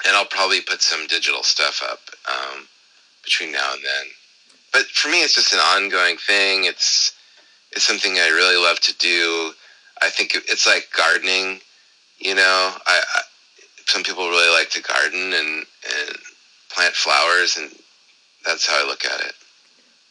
and 0.05 0.15
I'll 0.15 0.25
probably 0.25 0.61
put 0.61 0.81
some 0.81 1.07
digital 1.07 1.43
stuff 1.43 1.81
up 1.87 1.99
um, 2.29 2.67
between 3.23 3.51
now 3.51 3.73
and 3.73 3.83
then. 3.83 4.05
But 4.73 4.85
for 4.87 5.09
me, 5.09 5.23
it's 5.23 5.35
just 5.35 5.53
an 5.53 5.59
ongoing 5.59 6.17
thing. 6.17 6.65
It's 6.65 7.13
it's 7.71 7.85
something 7.85 8.13
I 8.13 8.29
really 8.29 8.61
love 8.61 8.79
to 8.81 8.97
do. 8.97 9.51
I 10.01 10.09
think 10.09 10.31
it's 10.35 10.65
like 10.65 10.89
gardening. 10.95 11.59
You 12.19 12.35
know, 12.35 12.41
I, 12.87 13.01
I 13.15 13.21
some 13.85 14.03
people 14.03 14.29
really 14.29 14.51
like 14.51 14.69
to 14.71 14.81
garden 14.81 15.33
and 15.33 15.65
and 15.99 16.17
plant 16.69 16.93
flowers, 16.95 17.57
and 17.57 17.71
that's 18.45 18.67
how 18.67 18.83
I 18.83 18.87
look 18.87 19.05
at 19.05 19.21
it. 19.21 19.33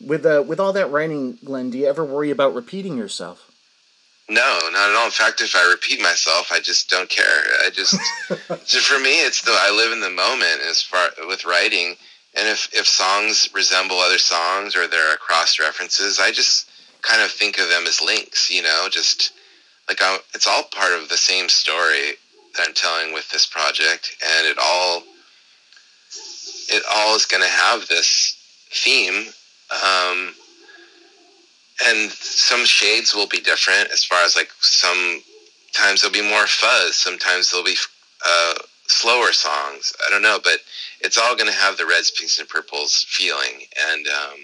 With 0.01 0.25
uh, 0.25 0.45
with 0.47 0.61
all 0.61 0.73
that 0.73 0.91
writing, 0.91 1.39
Glenn, 1.45 1.71
do 1.71 1.79
you 1.79 1.87
ever 1.87 2.05
worry 2.05 2.31
about 2.31 2.55
repeating 2.55 2.97
yourself? 2.97 3.51
No, 4.29 4.59
not 4.73 4.91
at 4.91 4.97
all. 4.97 5.07
In 5.07 5.13
fact, 5.13 5.41
if 5.41 5.55
I 5.55 5.71
repeat 5.71 6.01
myself, 6.01 6.51
I 6.51 6.59
just 6.59 6.91
don't 6.91 7.09
care. 7.09 7.43
I 7.65 7.71
just 7.73 7.93
so 8.65 8.81
for 8.81 9.01
me, 9.01 9.25
it's 9.25 9.43
the 9.43 9.53
I 9.53 9.71
live 9.71 9.93
in 9.93 10.01
the 10.01 10.11
moment 10.11 10.63
as 10.69 10.83
far 10.83 11.11
with 11.29 11.45
writing, 11.45 11.97
and 12.35 12.49
if 12.49 12.69
if 12.73 12.87
songs 12.89 13.49
resemble 13.55 13.99
other 13.99 14.19
songs 14.19 14.75
or 14.75 14.89
there 14.89 15.13
are 15.13 15.17
cross 15.17 15.61
references, 15.61 16.19
I 16.19 16.33
just 16.33 16.69
kind 17.03 17.23
of 17.23 17.31
think 17.31 17.59
of 17.59 17.69
them 17.69 17.87
as 17.87 18.03
links, 18.03 18.51
you 18.51 18.63
know, 18.63 18.89
just 18.91 19.33
like 19.89 20.03
I'm, 20.03 20.19
it's 20.35 20.47
all 20.47 20.65
part 20.65 20.93
of 20.93 21.09
the 21.09 21.17
same 21.17 21.49
story 21.49 22.15
that 22.57 22.67
I'm 22.67 22.75
telling 22.75 23.15
with 23.15 23.31
this 23.31 23.47
project, 23.47 24.17
and 24.25 24.47
it 24.47 24.57
all 24.61 25.05
it 26.69 26.83
all 26.93 27.15
is 27.15 27.27
going 27.27 27.43
to 27.43 27.49
have 27.49 27.87
this 27.87 28.37
theme. 28.71 29.27
Um, 29.71 30.35
and 31.85 32.11
some 32.11 32.65
shades 32.65 33.15
will 33.15 33.29
be 33.29 33.41
different 33.41 33.91
as 33.93 34.05
far 34.05 34.25
as 34.25 34.37
like 34.37 34.51
sometimes 34.61 36.01
there'll 36.01 36.13
be 36.13 36.23
more 36.23 36.47
fuzz, 36.47 36.97
sometimes 36.97 37.51
there'll 37.51 37.65
be 37.65 37.77
uh, 38.27 38.55
slower 38.87 39.33
songs. 39.33 39.93
I 40.07 40.11
don't 40.11 40.23
know, 40.23 40.39
but 40.43 40.59
it's 41.01 41.19
all 41.19 41.37
going 41.37 41.51
to 41.51 41.57
have 41.57 41.77
the 41.77 41.87
reds, 41.87 42.11
pinks, 42.11 42.39
and 42.39 42.49
purples 42.49 43.05
feeling. 43.09 43.67
And 43.93 44.07
um, 44.07 44.39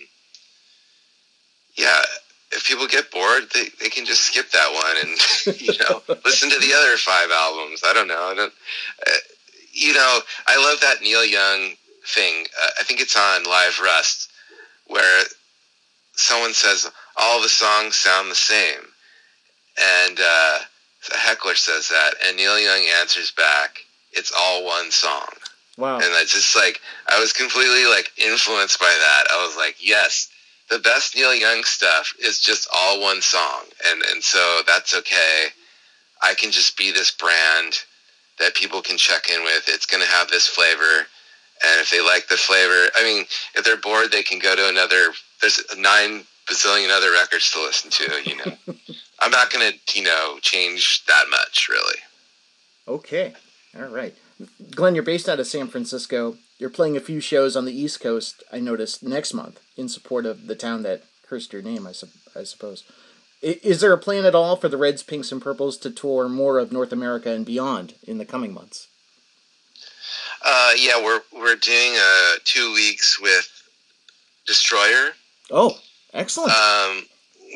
yeah, 1.76 2.02
if 2.50 2.66
people 2.66 2.86
get 2.86 3.10
bored, 3.10 3.44
they, 3.54 3.64
they 3.80 3.88
can 3.88 4.04
just 4.04 4.22
skip 4.22 4.50
that 4.50 4.72
one 4.72 4.96
and 5.08 5.60
you 5.60 5.72
know 5.78 6.02
listen 6.24 6.50
to 6.50 6.58
the 6.60 6.74
other 6.74 6.96
five 6.96 7.30
albums. 7.30 7.82
I 7.84 7.92
don't 7.92 8.08
know. 8.08 8.30
I 8.30 8.34
don't. 8.34 8.52
Uh, 9.06 9.16
you 9.72 9.94
know, 9.94 10.20
I 10.46 10.62
love 10.62 10.80
that 10.80 11.00
Neil 11.00 11.24
Young 11.24 11.74
thing. 12.06 12.44
Uh, 12.62 12.68
I 12.78 12.82
think 12.82 13.00
it's 13.00 13.16
on 13.16 13.44
Live 13.44 13.80
Rust 13.82 14.30
where 14.86 15.24
someone 16.14 16.54
says 16.54 16.90
all 17.16 17.42
the 17.42 17.48
songs 17.48 17.96
sound 17.96 18.30
the 18.30 18.34
same, 18.34 18.80
and 19.78 20.18
uh, 20.18 20.58
a 21.12 21.18
heckler 21.18 21.54
says 21.54 21.88
that, 21.88 22.14
and 22.26 22.36
Neil 22.36 22.58
Young 22.58 22.86
answers 23.00 23.30
back, 23.32 23.78
"It's 24.12 24.32
all 24.36 24.64
one 24.64 24.90
song." 24.90 25.28
Wow. 25.78 25.96
And 25.96 26.12
I 26.14 26.24
just 26.26 26.54
like 26.54 26.80
I 27.08 27.18
was 27.18 27.32
completely 27.32 27.86
like 27.86 28.12
influenced 28.18 28.78
by 28.78 28.94
that. 28.98 29.24
I 29.32 29.44
was 29.44 29.56
like, 29.56 29.76
yes, 29.80 30.28
the 30.70 30.78
best 30.78 31.16
Neil 31.16 31.34
Young 31.34 31.64
stuff 31.64 32.14
is 32.20 32.40
just 32.40 32.68
all 32.74 33.00
one 33.00 33.22
song, 33.22 33.64
and 33.86 34.02
and 34.12 34.22
so 34.22 34.60
that's 34.66 34.94
okay. 34.94 35.46
I 36.22 36.34
can 36.34 36.50
just 36.50 36.76
be 36.76 36.92
this 36.92 37.10
brand 37.10 37.78
that 38.38 38.54
people 38.54 38.80
can 38.80 38.96
check 38.96 39.28
in 39.28 39.42
with. 39.44 39.68
It's 39.68 39.86
going 39.86 40.02
to 40.02 40.08
have 40.08 40.28
this 40.28 40.46
flavor, 40.46 41.06
and 41.64 41.80
if 41.80 41.90
they 41.90 42.00
like 42.00 42.28
the 42.28 42.36
flavor, 42.36 42.90
I 42.94 43.02
mean, 43.02 43.24
if 43.54 43.64
they're 43.64 43.76
bored, 43.76 44.12
they 44.12 44.22
can 44.22 44.38
go 44.38 44.54
to 44.54 44.68
another. 44.68 45.12
There's 45.42 45.60
nine 45.76 46.24
bazillion 46.48 46.90
other 46.90 47.12
records 47.12 47.50
to 47.50 47.60
listen 47.60 47.90
to. 47.90 48.22
You 48.24 48.36
know, 48.36 48.56
I'm 49.20 49.30
not 49.30 49.50
going 49.50 49.72
to 49.72 49.98
you 49.98 50.04
know 50.04 50.38
change 50.40 51.04
that 51.06 51.26
much 51.30 51.68
really. 51.68 51.98
Okay, 52.88 53.34
all 53.76 53.88
right. 53.88 54.14
Glenn, 54.70 54.94
you're 54.94 55.04
based 55.04 55.28
out 55.28 55.40
of 55.40 55.46
San 55.46 55.68
Francisco. 55.68 56.36
You're 56.58 56.70
playing 56.70 56.96
a 56.96 57.00
few 57.00 57.20
shows 57.20 57.56
on 57.56 57.64
the 57.64 57.76
East 57.76 58.00
Coast, 58.00 58.42
I 58.52 58.60
noticed, 58.60 59.02
next 59.02 59.34
month 59.34 59.60
in 59.76 59.88
support 59.88 60.26
of 60.26 60.46
the 60.46 60.54
town 60.54 60.82
that 60.82 61.04
cursed 61.26 61.52
your 61.52 61.62
name, 61.62 61.86
I, 61.86 61.92
su- 61.92 62.08
I 62.36 62.44
suppose. 62.44 62.84
Is 63.40 63.80
there 63.80 63.92
a 63.92 63.98
plan 63.98 64.24
at 64.24 64.34
all 64.34 64.56
for 64.56 64.68
the 64.68 64.76
Reds, 64.76 65.02
Pinks, 65.02 65.32
and 65.32 65.42
Purples 65.42 65.76
to 65.78 65.90
tour 65.90 66.28
more 66.28 66.58
of 66.58 66.70
North 66.70 66.92
America 66.92 67.30
and 67.30 67.44
beyond 67.44 67.94
in 68.06 68.18
the 68.18 68.24
coming 68.24 68.54
months? 68.54 68.86
Uh, 70.44 70.72
yeah, 70.76 71.02
we're 71.02 71.22
we're 71.32 71.56
doing 71.56 71.94
uh, 71.96 72.34
two 72.44 72.72
weeks 72.72 73.20
with 73.20 73.48
Destroyer. 74.46 75.12
Oh, 75.50 75.78
excellent. 76.12 76.52
Um, 76.52 77.04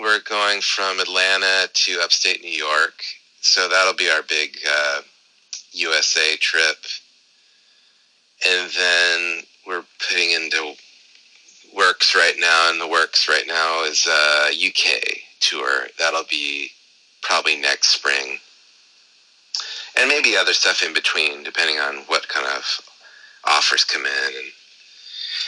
we're 0.01 0.21
going 0.21 0.61
from 0.61 1.01
Atlanta 1.01 1.69
to 1.73 2.01
upstate 2.03 2.43
New 2.43 2.51
York, 2.51 3.03
so 3.41 3.69
that'll 3.69 3.95
be 3.95 4.11
our 4.11 4.23
big 4.23 4.59
uh, 4.69 5.01
USA 5.73 6.37
trip. 6.37 6.77
And 8.47 8.71
then 8.77 9.43
we're 9.67 9.85
putting 10.09 10.33
into 10.33 10.75
works 11.75 12.15
right 12.15 12.35
now, 12.39 12.71
and 12.71 12.81
the 12.81 12.89
works 12.89 13.29
right 13.29 13.47
now 13.47 13.85
is 13.85 14.07
a 14.07 14.51
UK 14.51 15.19
tour. 15.41 15.89
That'll 15.99 16.25
be 16.31 16.71
probably 17.23 17.57
next 17.57 17.89
spring. 17.89 18.39
And 19.99 20.09
maybe 20.09 20.37
other 20.37 20.53
stuff 20.53 20.83
in 20.83 20.93
between, 20.93 21.43
depending 21.43 21.79
on 21.79 22.05
what 22.07 22.29
kind 22.29 22.47
of 22.47 22.81
offers 23.45 23.85
come 23.85 24.05
in. 24.05 24.35
And 24.37 24.53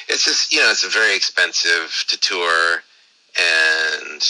it's 0.08 0.24
just, 0.24 0.52
you 0.52 0.60
know, 0.60 0.70
it's 0.70 0.84
very 0.84 1.14
expensive 1.16 2.04
to 2.08 2.18
tour 2.18 2.82
and 3.38 4.22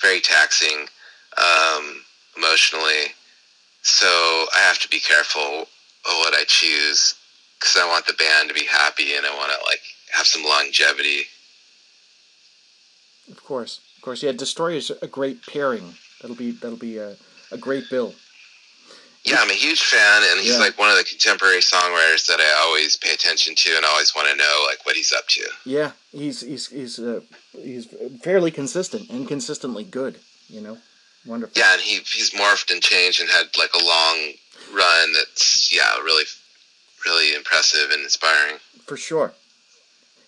very 0.00 0.20
taxing 0.20 0.86
um, 1.38 2.02
emotionally. 2.36 3.14
So 3.82 4.06
I 4.54 4.58
have 4.60 4.78
to 4.80 4.88
be 4.88 4.98
careful 5.00 5.62
of 5.62 6.18
what 6.18 6.34
I 6.34 6.44
choose 6.46 7.14
because 7.58 7.76
I 7.76 7.86
want 7.86 8.06
the 8.06 8.14
band 8.14 8.48
to 8.48 8.54
be 8.54 8.66
happy 8.66 9.14
and 9.14 9.24
I 9.26 9.34
want 9.34 9.52
to 9.52 9.58
like 9.64 9.80
have 10.12 10.26
some 10.26 10.44
longevity. 10.44 11.22
Of 13.30 13.42
course, 13.42 13.80
of 13.96 14.02
course. 14.02 14.22
Yeah, 14.22 14.32
Destroyer's 14.32 14.90
a 14.90 15.06
great 15.06 15.44
pairing. 15.46 15.94
That'll 16.20 16.36
be 16.36 16.52
that'll 16.52 16.78
be 16.78 16.98
a, 16.98 17.16
a 17.50 17.58
great 17.58 17.84
bill. 17.90 18.14
Yeah, 19.26 19.38
I'm 19.40 19.50
a 19.50 19.54
huge 19.54 19.82
fan, 19.82 20.22
and 20.30 20.40
he's 20.40 20.52
Yeah. 20.52 20.58
like 20.60 20.78
one 20.78 20.88
of 20.90 20.96
the 20.96 21.02
contemporary 21.04 21.60
songwriters 21.60 22.26
that 22.26 22.38
I 22.40 22.62
always 22.64 22.96
pay 22.96 23.12
attention 23.12 23.56
to 23.56 23.76
and 23.76 23.84
always 23.84 24.14
want 24.14 24.28
to 24.30 24.36
know 24.36 24.64
like 24.68 24.86
what 24.86 24.94
he's 24.96 25.12
up 25.12 25.26
to. 25.28 25.44
Yeah, 25.64 25.92
he's 26.12 26.40
he's 26.42 26.68
he's 26.68 26.98
uh, 27.00 27.20
he's 27.52 27.88
fairly 28.22 28.50
consistent 28.52 29.10
and 29.10 29.26
consistently 29.26 29.82
good. 29.82 30.20
You 30.48 30.60
know, 30.60 30.78
wonderful. 31.26 31.54
Yeah, 31.60 31.72
and 31.72 31.82
he 31.82 31.96
he's 31.96 32.30
morphed 32.30 32.70
and 32.72 32.80
changed 32.80 33.20
and 33.20 33.28
had 33.28 33.46
like 33.58 33.74
a 33.74 33.82
long 33.84 34.32
run 34.72 35.12
that's 35.12 35.72
yeah 35.74 35.96
really 35.98 36.24
really 37.04 37.34
impressive 37.34 37.90
and 37.90 38.02
inspiring. 38.04 38.58
For 38.86 38.96
sure. 38.96 39.34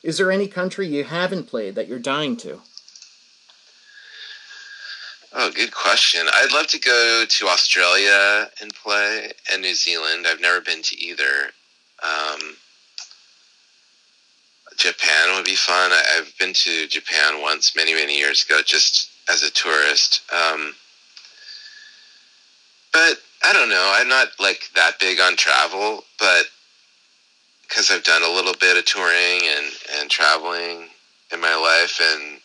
Is 0.02 0.18
there 0.18 0.30
any 0.32 0.48
country 0.48 0.88
you 0.88 1.04
haven't 1.04 1.44
played 1.48 1.74
that 1.76 1.86
you're 1.88 1.98
dying 2.00 2.36
to? 2.38 2.62
Oh, 5.32 5.50
good 5.50 5.74
question. 5.74 6.26
I'd 6.32 6.52
love 6.52 6.68
to 6.68 6.78
go 6.78 7.24
to 7.28 7.46
Australia 7.48 8.50
and 8.62 8.72
play, 8.74 9.30
and 9.52 9.60
New 9.60 9.74
Zealand. 9.74 10.26
I've 10.26 10.40
never 10.40 10.60
been 10.60 10.82
to 10.82 10.98
either. 10.98 11.50
Um, 12.02 12.56
Japan 14.78 15.34
would 15.34 15.44
be 15.44 15.54
fun. 15.54 15.92
I, 15.92 16.02
I've 16.16 16.32
been 16.38 16.54
to 16.54 16.86
Japan 16.86 17.42
once, 17.42 17.76
many 17.76 17.92
many 17.92 18.16
years 18.16 18.44
ago, 18.44 18.60
just 18.64 19.10
as 19.28 19.42
a 19.42 19.50
tourist. 19.50 20.22
Um, 20.32 20.74
but 22.92 23.18
I 23.44 23.52
don't 23.52 23.68
know. 23.68 23.92
I'm 23.94 24.08
not 24.08 24.28
like 24.40 24.70
that 24.76 24.98
big 24.98 25.20
on 25.20 25.36
travel, 25.36 26.04
but 26.18 26.46
because 27.62 27.90
I've 27.90 28.04
done 28.04 28.22
a 28.22 28.34
little 28.34 28.54
bit 28.58 28.78
of 28.78 28.86
touring 28.86 29.40
and 29.42 29.72
and 30.00 30.10
traveling 30.10 30.88
in 31.32 31.40
my 31.40 31.54
life, 31.54 32.00
and 32.00 32.40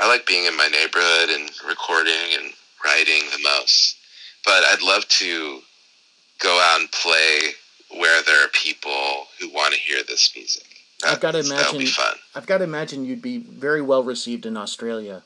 I 0.00 0.08
like 0.08 0.26
being 0.26 0.44
in 0.46 0.56
my 0.56 0.68
neighborhood 0.68 1.30
and 1.30 1.50
recording 1.68 2.34
and 2.38 2.52
writing 2.84 3.22
the 3.32 3.42
most. 3.42 3.96
But 4.44 4.64
I'd 4.64 4.82
love 4.82 5.06
to 5.08 5.60
go 6.40 6.60
out 6.72 6.80
and 6.80 6.90
play 6.90 7.50
where 7.96 8.22
there 8.22 8.44
are 8.44 8.48
people 8.48 9.26
who 9.40 9.48
want 9.50 9.72
to 9.74 9.80
hear 9.80 10.02
this 10.02 10.32
music. 10.34 10.64
I've 11.06 11.20
gotta 11.20 11.42
That'll 11.42 11.72
be 11.72 11.78
imagine- 11.84 11.86
fun. 11.94 12.16
I've 12.34 12.46
got 12.46 12.58
to 12.58 12.64
imagine 12.64 13.04
you'd 13.04 13.22
be 13.22 13.38
very 13.38 13.82
well 13.82 14.02
received 14.02 14.46
in 14.46 14.56
Australia. 14.56 15.22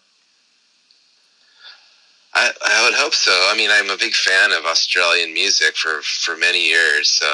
I, 2.34 2.52
I 2.64 2.84
would 2.84 2.94
hope 2.98 3.14
so. 3.14 3.32
I 3.50 3.56
mean, 3.56 3.70
I'm 3.72 3.90
a 3.90 3.96
big 3.96 4.12
fan 4.12 4.52
of 4.52 4.64
Australian 4.64 5.32
music 5.32 5.76
for, 5.76 6.02
for 6.02 6.36
many 6.36 6.68
years. 6.68 7.08
So, 7.08 7.26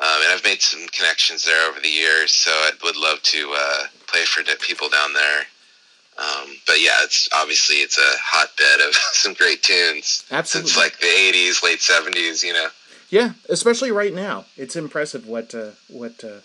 um, 0.00 0.20
and 0.22 0.32
I've 0.32 0.44
made 0.44 0.62
some 0.62 0.86
connections 0.88 1.44
there 1.44 1.68
over 1.68 1.80
the 1.80 1.88
years. 1.88 2.32
So 2.32 2.50
I 2.50 2.70
would 2.84 2.96
love 2.96 3.20
to 3.24 3.54
uh, 3.58 3.84
play 4.06 4.24
for 4.24 4.42
the 4.42 4.56
people 4.60 4.88
down 4.88 5.12
there. 5.12 5.42
Um, 6.18 6.56
but 6.66 6.80
yeah, 6.80 7.02
it's 7.02 7.28
obviously 7.34 7.76
it's 7.76 7.98
a 7.98 8.12
hotbed 8.20 8.86
of 8.86 8.94
some 9.12 9.34
great 9.34 9.62
tunes 9.62 10.24
Absolutely. 10.30 10.70
since 10.70 10.76
like 10.78 10.98
the 10.98 11.06
'80s, 11.06 11.62
late 11.62 11.78
'70s. 11.80 12.42
You 12.42 12.52
know. 12.52 12.68
Yeah, 13.08 13.32
especially 13.48 13.92
right 13.92 14.14
now. 14.14 14.46
It's 14.56 14.76
impressive 14.76 15.26
what 15.26 15.54
uh, 15.54 15.70
what 15.88 16.22
uh, 16.24 16.40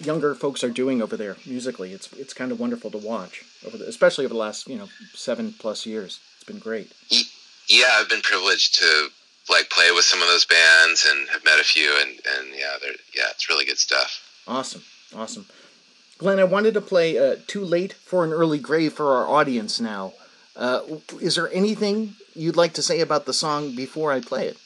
younger 0.00 0.34
folks 0.34 0.64
are 0.64 0.70
doing 0.70 1.02
over 1.02 1.16
there 1.16 1.36
musically. 1.46 1.92
It's 1.92 2.12
it's 2.14 2.34
kind 2.34 2.52
of 2.52 2.60
wonderful 2.60 2.90
to 2.90 2.98
watch 2.98 3.44
over 3.66 3.76
the, 3.76 3.86
especially 3.86 4.24
over 4.24 4.34
the 4.34 4.40
last 4.40 4.68
you 4.68 4.78
know 4.78 4.88
seven 5.14 5.54
plus 5.58 5.86
years. 5.86 6.20
It's 6.36 6.44
been 6.44 6.58
great. 6.58 6.92
Yeah, 7.68 7.88
I've 7.92 8.08
been 8.08 8.22
privileged 8.22 8.76
to 8.80 9.08
like 9.50 9.70
play 9.70 9.90
with 9.92 10.04
some 10.04 10.20
of 10.20 10.28
those 10.28 10.44
bands 10.44 11.06
and 11.08 11.28
have 11.30 11.44
met 11.44 11.60
a 11.60 11.64
few, 11.64 11.96
and 12.00 12.10
and 12.10 12.48
yeah, 12.56 12.76
they're 12.80 12.92
yeah, 13.14 13.30
it's 13.30 13.48
really 13.48 13.64
good 13.64 13.78
stuff. 13.78 14.42
Awesome, 14.46 14.82
awesome. 15.14 15.46
Glenn, 16.22 16.38
I 16.38 16.44
wanted 16.44 16.74
to 16.74 16.80
play 16.80 17.18
uh, 17.18 17.36
"Too 17.48 17.64
Late 17.64 17.92
for 17.92 18.24
an 18.24 18.32
Early 18.32 18.60
Grave" 18.60 18.92
for 18.92 19.12
our 19.16 19.28
audience 19.28 19.80
now. 19.80 20.12
Uh, 20.54 20.82
is 21.20 21.34
there 21.34 21.52
anything 21.52 22.14
you'd 22.34 22.56
like 22.56 22.74
to 22.74 22.82
say 22.82 23.00
about 23.00 23.26
the 23.26 23.32
song 23.32 23.74
before 23.74 24.12
I 24.12 24.20
play 24.20 24.46
it? 24.46 24.56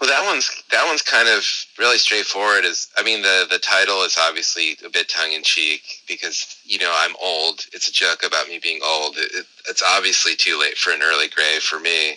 Well, 0.00 0.10
that 0.10 0.24
one's 0.24 0.50
that 0.70 0.84
one's 0.86 1.02
kind 1.02 1.28
of 1.28 1.44
really 1.78 1.98
straightforward. 1.98 2.64
Is 2.64 2.88
I 2.96 3.04
mean 3.04 3.22
the 3.22 3.46
the 3.48 3.58
title 3.58 4.02
is 4.02 4.16
obviously 4.20 4.76
a 4.84 4.90
bit 4.90 5.08
tongue 5.08 5.32
in 5.32 5.44
cheek 5.44 6.02
because 6.08 6.56
you 6.64 6.78
know 6.78 6.92
I'm 6.92 7.14
old. 7.22 7.66
It's 7.72 7.88
a 7.88 7.92
joke 7.92 8.24
about 8.24 8.48
me 8.48 8.58
being 8.60 8.80
old. 8.84 9.16
It, 9.16 9.30
it, 9.32 9.46
it's 9.68 9.82
obviously 9.82 10.34
too 10.34 10.58
late 10.58 10.76
for 10.76 10.92
an 10.92 11.02
early 11.02 11.28
grave 11.28 11.62
for 11.62 11.78
me. 11.78 12.10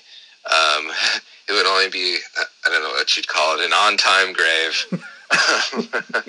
Um, 0.46 0.92
it 1.50 1.54
would 1.54 1.66
only 1.66 1.90
be 1.90 2.18
I 2.38 2.70
don't 2.70 2.84
know 2.84 2.90
what 2.90 3.16
you'd 3.18 3.28
call 3.28 3.60
it 3.60 3.66
an 3.66 3.74
on 3.74 3.98
time 3.98 4.34
grave, 4.34 5.04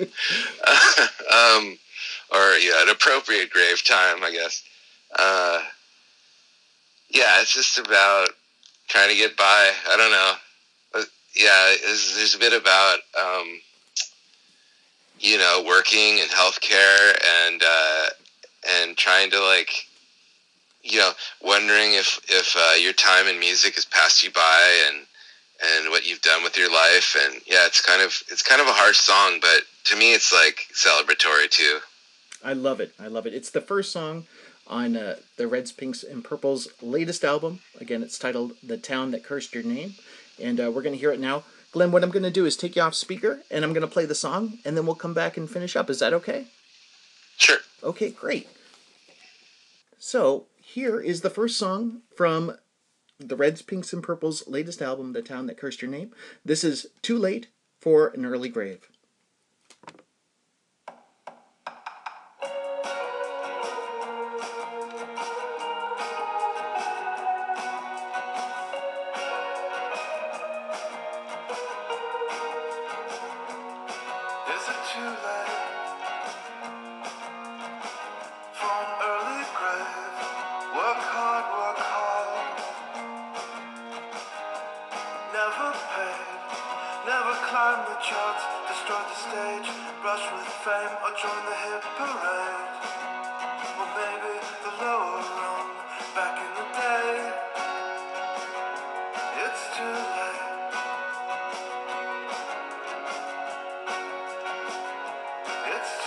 um, 1.31 1.77
or 2.31 2.57
yeah, 2.57 2.81
an 2.83 2.89
appropriate 2.89 3.49
grave 3.49 3.83
time, 3.83 4.23
I 4.23 4.31
guess. 4.31 4.63
Uh, 5.17 5.61
yeah, 7.09 7.41
it's 7.41 7.53
just 7.53 7.77
about 7.77 8.29
trying 8.87 9.09
to 9.09 9.15
get 9.15 9.37
by. 9.37 9.71
I 9.89 9.97
don't 9.97 10.11
know 10.11 10.33
yeah, 11.35 11.75
there's, 11.83 12.35
a 12.35 12.39
bit 12.39 12.53
about 12.53 12.99
um, 13.19 13.59
you 15.19 15.37
know 15.37 15.63
working 15.65 16.19
in 16.19 16.27
healthcare 16.27 17.17
and 17.45 17.61
uh, 17.65 18.05
and 18.69 18.97
trying 18.97 19.31
to 19.31 19.39
like 19.39 19.87
you 20.83 20.99
know 20.99 21.11
wondering 21.41 21.93
if 21.93 22.19
if 22.29 22.55
uh, 22.57 22.75
your 22.75 22.93
time 22.93 23.27
in 23.27 23.39
music 23.39 23.75
has 23.75 23.85
passed 23.85 24.23
you 24.23 24.31
by 24.31 24.85
and 24.89 25.05
and 25.61 25.89
what 25.89 26.07
you've 26.07 26.21
done 26.21 26.43
with 26.43 26.57
your 26.57 26.71
life 26.71 27.15
and 27.19 27.41
yeah, 27.45 27.65
it's 27.65 27.81
kind 27.81 28.01
of 28.01 28.23
it's 28.29 28.41
kind 28.41 28.61
of 28.61 28.67
a 28.67 28.73
harsh 28.73 28.97
song, 28.97 29.39
but 29.41 29.63
to 29.85 29.95
me 29.95 30.13
it's 30.13 30.33
like 30.33 30.67
celebratory 30.73 31.49
too. 31.49 31.79
I 32.43 32.53
love 32.53 32.79
it. 32.79 32.93
I 32.99 33.07
love 33.07 33.25
it. 33.25 33.33
It's 33.33 33.49
the 33.49 33.61
first 33.61 33.91
song 33.91 34.25
on 34.67 34.95
uh, 34.95 35.17
the 35.37 35.47
Reds, 35.47 35.71
Pinks, 35.71 36.03
and 36.03 36.23
Purples' 36.23 36.67
latest 36.81 37.23
album. 37.23 37.59
Again, 37.79 38.03
it's 38.03 38.19
titled 38.19 38.53
"The 38.63 38.77
Town 38.77 39.11
That 39.11 39.23
Cursed 39.23 39.53
Your 39.53 39.63
Name," 39.63 39.95
and 40.41 40.59
uh, 40.59 40.71
we're 40.71 40.81
going 40.81 40.93
to 40.95 40.99
hear 40.99 41.11
it 41.11 41.19
now. 41.19 41.43
Glenn, 41.71 41.91
what 41.91 42.03
I'm 42.03 42.11
going 42.11 42.23
to 42.23 42.29
do 42.31 42.45
is 42.45 42.55
take 42.55 42.75
you 42.75 42.81
off 42.81 42.93
speaker, 42.93 43.41
and 43.49 43.65
I'm 43.65 43.73
going 43.73 43.87
to 43.87 43.91
play 43.91 44.05
the 44.05 44.13
song, 44.15 44.59
and 44.63 44.77
then 44.77 44.85
we'll 44.85 44.95
come 44.95 45.13
back 45.13 45.37
and 45.37 45.49
finish 45.49 45.75
up. 45.75 45.89
Is 45.89 45.99
that 45.99 46.13
okay? 46.13 46.45
Sure. 47.37 47.57
Okay, 47.81 48.11
great. 48.11 48.47
So 49.97 50.45
here 50.61 50.99
is 50.99 51.21
the 51.21 51.29
first 51.29 51.57
song 51.57 52.01
from 52.15 52.57
the 53.27 53.35
Reds, 53.35 53.61
Pinks, 53.61 53.93
and 53.93 54.03
Purples' 54.03 54.47
latest 54.47 54.81
album, 54.81 55.13
"The 55.13 55.21
Town 55.21 55.47
That 55.47 55.57
Cursed 55.57 55.81
Your 55.81 55.91
Name." 55.91 56.11
This 56.43 56.63
is 56.63 56.87
"Too 57.01 57.17
Late 57.17 57.47
for 57.79 58.09
an 58.09 58.25
Early 58.25 58.49
Grave." 58.49 58.89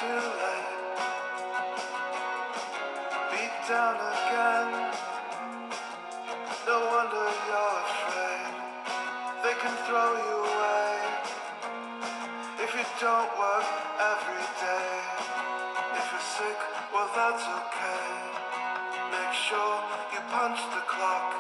feel 0.01 0.29
like 0.45 0.69
beat 3.33 3.57
down 3.65 3.97
again. 3.97 4.69
No 6.69 6.77
wonder 6.93 7.25
you're 7.49 7.77
afraid. 7.89 8.55
They 9.43 9.55
can 9.63 9.75
throw 9.89 10.11
you 10.29 10.37
away 10.53 10.93
if 12.65 12.71
you 12.77 12.85
don't 13.01 13.33
work 13.41 13.69
every 14.13 14.47
day. 14.61 14.93
If 15.97 16.05
you're 16.13 16.29
sick, 16.37 16.61
well 16.93 17.09
that's 17.17 17.47
okay. 17.61 18.09
Make 19.17 19.33
sure 19.33 19.77
you 20.13 20.21
punch 20.29 20.61
the 20.77 20.83
clock. 20.93 21.36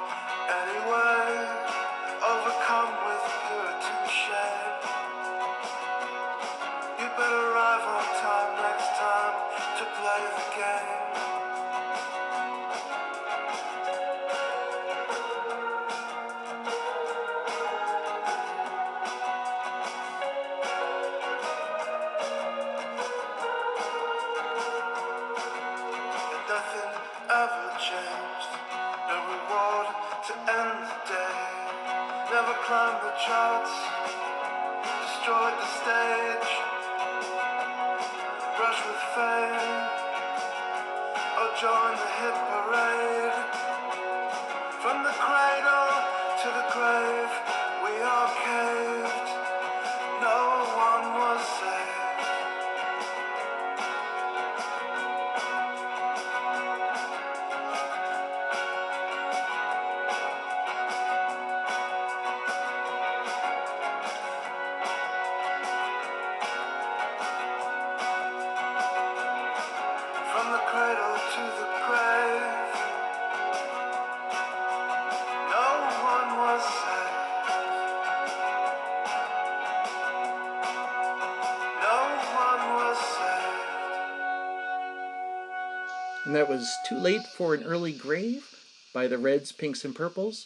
That 86.37 86.51
was 86.51 86.77
Too 86.85 86.99
Late 86.99 87.27
for 87.35 87.55
an 87.55 87.62
Early 87.62 87.92
Grave 87.92 88.46
by 88.92 89.07
the 89.07 89.16
Reds, 89.16 89.53
Pinks, 89.53 89.87
and 89.87 89.94
Purples 89.94 90.44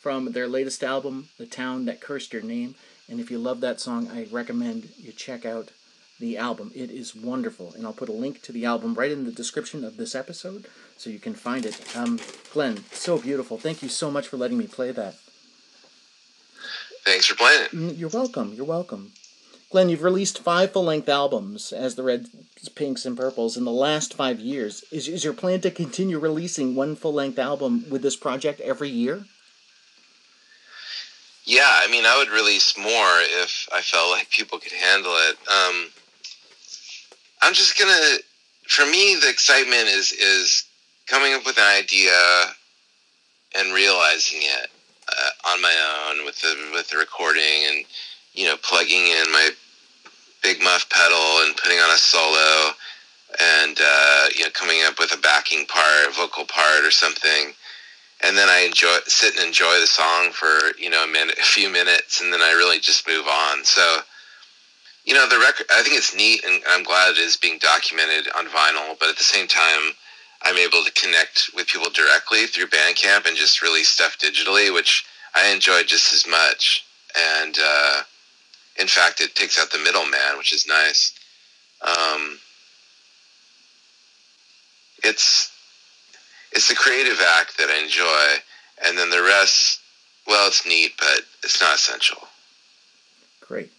from 0.00 0.32
their 0.32 0.48
latest 0.48 0.82
album, 0.82 1.28
The 1.36 1.44
Town 1.44 1.84
That 1.84 2.00
Cursed 2.00 2.32
Your 2.32 2.40
Name. 2.40 2.74
And 3.06 3.20
if 3.20 3.30
you 3.30 3.36
love 3.36 3.60
that 3.60 3.78
song, 3.78 4.08
I 4.10 4.26
recommend 4.32 4.88
you 4.96 5.12
check 5.12 5.44
out 5.44 5.72
the 6.18 6.38
album. 6.38 6.72
It 6.74 6.90
is 6.90 7.14
wonderful. 7.14 7.74
And 7.74 7.84
I'll 7.84 7.92
put 7.92 8.08
a 8.08 8.12
link 8.12 8.40
to 8.42 8.52
the 8.52 8.64
album 8.64 8.94
right 8.94 9.10
in 9.10 9.26
the 9.26 9.30
description 9.30 9.84
of 9.84 9.98
this 9.98 10.14
episode 10.14 10.68
so 10.96 11.10
you 11.10 11.18
can 11.18 11.34
find 11.34 11.66
it. 11.66 11.94
Um, 11.94 12.18
Glenn, 12.54 12.84
so 12.90 13.18
beautiful. 13.18 13.58
Thank 13.58 13.82
you 13.82 13.90
so 13.90 14.10
much 14.10 14.28
for 14.28 14.38
letting 14.38 14.56
me 14.56 14.66
play 14.66 14.90
that. 14.92 15.16
Thanks 17.04 17.26
for 17.26 17.34
playing 17.34 17.62
it. 17.62 17.70
Mm, 17.72 17.98
you're 17.98 18.08
welcome. 18.08 18.54
You're 18.54 18.64
welcome. 18.64 19.12
Glenn, 19.70 19.88
you've 19.88 20.02
released 20.02 20.38
five 20.38 20.72
full 20.72 20.84
length 20.84 21.08
albums 21.08 21.72
as 21.72 21.96
the 21.96 22.02
Reds, 22.02 22.30
Pinks, 22.74 23.04
and 23.04 23.16
Purples 23.16 23.56
in 23.56 23.64
the 23.64 23.72
last 23.72 24.14
five 24.14 24.38
years. 24.38 24.84
Is, 24.92 25.08
is 25.08 25.24
your 25.24 25.32
plan 25.32 25.60
to 25.62 25.70
continue 25.70 26.18
releasing 26.18 26.74
one 26.74 26.94
full 26.94 27.12
length 27.12 27.38
album 27.38 27.84
with 27.90 28.02
this 28.02 28.16
project 28.16 28.60
every 28.60 28.88
year? 28.88 29.24
Yeah, 31.44 31.80
I 31.82 31.88
mean, 31.90 32.04
I 32.06 32.16
would 32.18 32.28
release 32.28 32.76
more 32.76 33.20
if 33.42 33.68
I 33.72 33.80
felt 33.80 34.10
like 34.10 34.30
people 34.30 34.58
could 34.58 34.72
handle 34.72 35.12
it. 35.12 35.36
Um, 35.48 35.86
I'm 37.42 37.54
just 37.54 37.78
gonna. 37.78 38.18
For 38.68 38.84
me, 38.84 39.14
the 39.14 39.28
excitement 39.28 39.86
is 39.86 40.10
is 40.10 40.64
coming 41.06 41.34
up 41.34 41.46
with 41.46 41.56
an 41.58 41.78
idea 41.78 42.12
and 43.56 43.72
realizing 43.72 44.40
it 44.42 44.70
uh, 45.08 45.50
on 45.52 45.62
my 45.62 46.08
own 46.08 46.24
with 46.24 46.40
the 46.40 46.70
with 46.72 46.88
the 46.90 46.98
recording 46.98 47.64
and 47.68 47.84
you 48.36 48.44
know, 48.46 48.56
plugging 48.62 49.08
in 49.08 49.32
my 49.32 49.50
big 50.42 50.62
muff 50.62 50.88
pedal 50.90 51.42
and 51.42 51.56
putting 51.56 51.78
on 51.78 51.90
a 51.90 51.98
solo 51.98 52.72
and, 53.40 53.78
uh, 53.82 54.28
you 54.36 54.44
know, 54.44 54.50
coming 54.50 54.82
up 54.84 54.98
with 54.98 55.12
a 55.12 55.20
backing 55.20 55.66
part, 55.66 56.14
vocal 56.14 56.44
part 56.44 56.84
or 56.84 56.90
something. 56.90 57.52
And 58.22 58.36
then 58.36 58.48
I 58.48 58.60
enjoy, 58.60 58.98
sit 59.06 59.36
and 59.36 59.46
enjoy 59.46 59.80
the 59.80 59.86
song 59.86 60.30
for, 60.32 60.78
you 60.78 60.88
know, 60.88 61.04
a 61.04 61.06
minute, 61.06 61.38
a 61.38 61.42
few 61.42 61.68
minutes, 61.68 62.20
and 62.20 62.32
then 62.32 62.40
I 62.40 62.52
really 62.52 62.78
just 62.78 63.06
move 63.08 63.26
on. 63.26 63.64
So, 63.64 63.98
you 65.04 65.14
know, 65.14 65.28
the 65.28 65.38
record, 65.38 65.66
I 65.70 65.82
think 65.82 65.96
it's 65.96 66.14
neat 66.14 66.44
and 66.44 66.62
I'm 66.68 66.82
glad 66.82 67.10
it 67.10 67.18
is 67.18 67.36
being 67.36 67.58
documented 67.58 68.28
on 68.36 68.46
vinyl, 68.46 68.98
but 68.98 69.08
at 69.08 69.18
the 69.18 69.24
same 69.24 69.48
time, 69.48 69.92
I'm 70.42 70.56
able 70.56 70.84
to 70.84 70.92
connect 70.92 71.50
with 71.54 71.66
people 71.66 71.90
directly 71.90 72.46
through 72.46 72.66
Bandcamp 72.66 73.26
and 73.26 73.36
just 73.36 73.62
release 73.62 73.88
stuff 73.88 74.18
digitally, 74.18 74.72
which 74.72 75.04
I 75.34 75.48
enjoy 75.48 75.82
just 75.82 76.12
as 76.12 76.26
much. 76.26 76.84
And, 77.16 77.58
uh, 77.62 78.02
in 78.78 78.86
fact, 78.86 79.20
it 79.20 79.34
takes 79.34 79.58
out 79.58 79.70
the 79.70 79.78
middleman, 79.78 80.38
which 80.38 80.52
is 80.52 80.66
nice. 80.66 81.18
Um, 81.82 82.38
it's 85.02 85.52
it's 86.52 86.70
a 86.70 86.76
creative 86.76 87.20
act 87.20 87.58
that 87.58 87.68
I 87.68 87.82
enjoy, 87.82 88.42
and 88.86 88.96
then 88.96 89.10
the 89.10 89.22
rest, 89.22 89.80
well, 90.26 90.48
it's 90.48 90.66
neat, 90.66 90.92
but 90.98 91.22
it's 91.42 91.60
not 91.60 91.74
essential. 91.74 92.28
Great, 93.40 93.72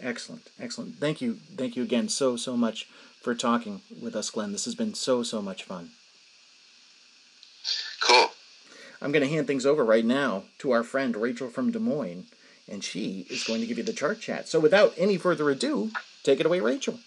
excellent, 0.00 0.50
excellent. 0.60 0.96
Thank 0.96 1.20
you, 1.20 1.34
thank 1.56 1.76
you 1.76 1.82
again 1.82 2.08
so 2.08 2.36
so 2.36 2.56
much 2.56 2.88
for 3.20 3.34
talking 3.34 3.82
with 4.02 4.16
us, 4.16 4.30
Glenn. 4.30 4.52
This 4.52 4.64
has 4.64 4.74
been 4.74 4.94
so 4.94 5.22
so 5.22 5.42
much 5.42 5.64
fun. 5.64 5.90
Cool. 8.00 8.30
I'm 9.02 9.12
going 9.12 9.22
to 9.22 9.28
hand 9.28 9.46
things 9.46 9.66
over 9.66 9.84
right 9.84 10.04
now 10.04 10.44
to 10.58 10.70
our 10.70 10.82
friend 10.82 11.16
Rachel 11.16 11.50
from 11.50 11.70
Des 11.70 11.78
Moines 11.78 12.26
and 12.68 12.82
she 12.82 13.26
is 13.30 13.44
going 13.44 13.60
to 13.60 13.66
give 13.66 13.78
you 13.78 13.84
the 13.84 13.92
chart 13.92 14.20
chat. 14.20 14.48
So 14.48 14.60
without 14.60 14.94
any 14.96 15.16
further 15.16 15.50
ado, 15.50 15.90
take 16.22 16.40
it 16.40 16.46
away, 16.46 16.60
Rachel. 16.60 16.98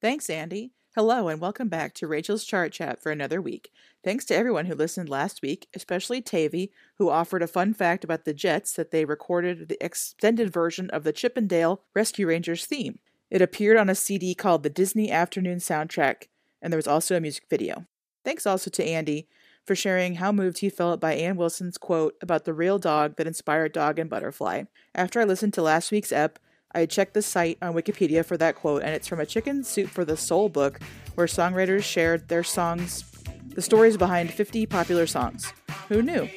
Thanks, 0.00 0.28
Andy. 0.28 0.72
Hello, 0.94 1.28
and 1.28 1.40
welcome 1.40 1.68
back 1.68 1.94
to 1.94 2.06
Rachel's 2.06 2.44
Chart 2.44 2.70
Chat 2.70 3.02
for 3.02 3.10
another 3.10 3.40
week. 3.40 3.70
Thanks 4.04 4.26
to 4.26 4.36
everyone 4.36 4.66
who 4.66 4.74
listened 4.74 5.08
last 5.08 5.40
week, 5.40 5.66
especially 5.74 6.20
Tavy, 6.20 6.70
who 6.98 7.08
offered 7.08 7.42
a 7.42 7.46
fun 7.46 7.72
fact 7.72 8.04
about 8.04 8.26
the 8.26 8.34
Jets 8.34 8.74
that 8.74 8.90
they 8.90 9.06
recorded 9.06 9.70
the 9.70 9.82
extended 9.82 10.52
version 10.52 10.90
of 10.90 11.04
the 11.04 11.12
Chip 11.12 11.38
'n 11.38 11.46
Dale 11.46 11.82
Rescue 11.94 12.26
Rangers 12.26 12.66
theme. 12.66 12.98
It 13.30 13.40
appeared 13.40 13.78
on 13.78 13.88
a 13.88 13.94
CD 13.94 14.34
called 14.34 14.64
the 14.64 14.68
Disney 14.68 15.10
Afternoon 15.10 15.60
Soundtrack, 15.60 16.24
and 16.60 16.70
there 16.70 16.78
was 16.78 16.86
also 16.86 17.16
a 17.16 17.20
music 17.20 17.44
video. 17.48 17.86
Thanks 18.22 18.46
also 18.46 18.70
to 18.70 18.84
Andy 18.84 19.28
for 19.66 19.74
sharing 19.74 20.16
how 20.16 20.32
moved 20.32 20.58
he 20.58 20.68
felt 20.68 21.00
by 21.00 21.14
Ann 21.14 21.36
Wilson's 21.36 21.78
quote 21.78 22.14
about 22.20 22.44
the 22.44 22.54
real 22.54 22.78
dog 22.78 23.16
that 23.16 23.26
inspired 23.26 23.72
Dog 23.72 23.98
and 23.98 24.10
Butterfly. 24.10 24.64
After 24.94 25.20
I 25.20 25.24
listened 25.24 25.54
to 25.54 25.62
last 25.62 25.90
week's 25.90 26.12
ep, 26.12 26.38
I 26.74 26.86
checked 26.86 27.14
the 27.14 27.22
site 27.22 27.58
on 27.60 27.74
Wikipedia 27.74 28.24
for 28.24 28.36
that 28.38 28.56
quote, 28.56 28.82
and 28.82 28.94
it's 28.94 29.06
from 29.06 29.20
a 29.20 29.26
Chicken 29.26 29.62
Soup 29.62 29.88
for 29.88 30.04
the 30.04 30.16
Soul 30.16 30.48
book 30.48 30.80
where 31.14 31.26
songwriters 31.26 31.82
shared 31.82 32.28
their 32.28 32.42
songs, 32.42 33.04
the 33.54 33.62
stories 33.62 33.96
behind 33.96 34.32
50 34.32 34.66
popular 34.66 35.06
songs. 35.06 35.52
Who 35.88 36.02
knew? 36.02 36.28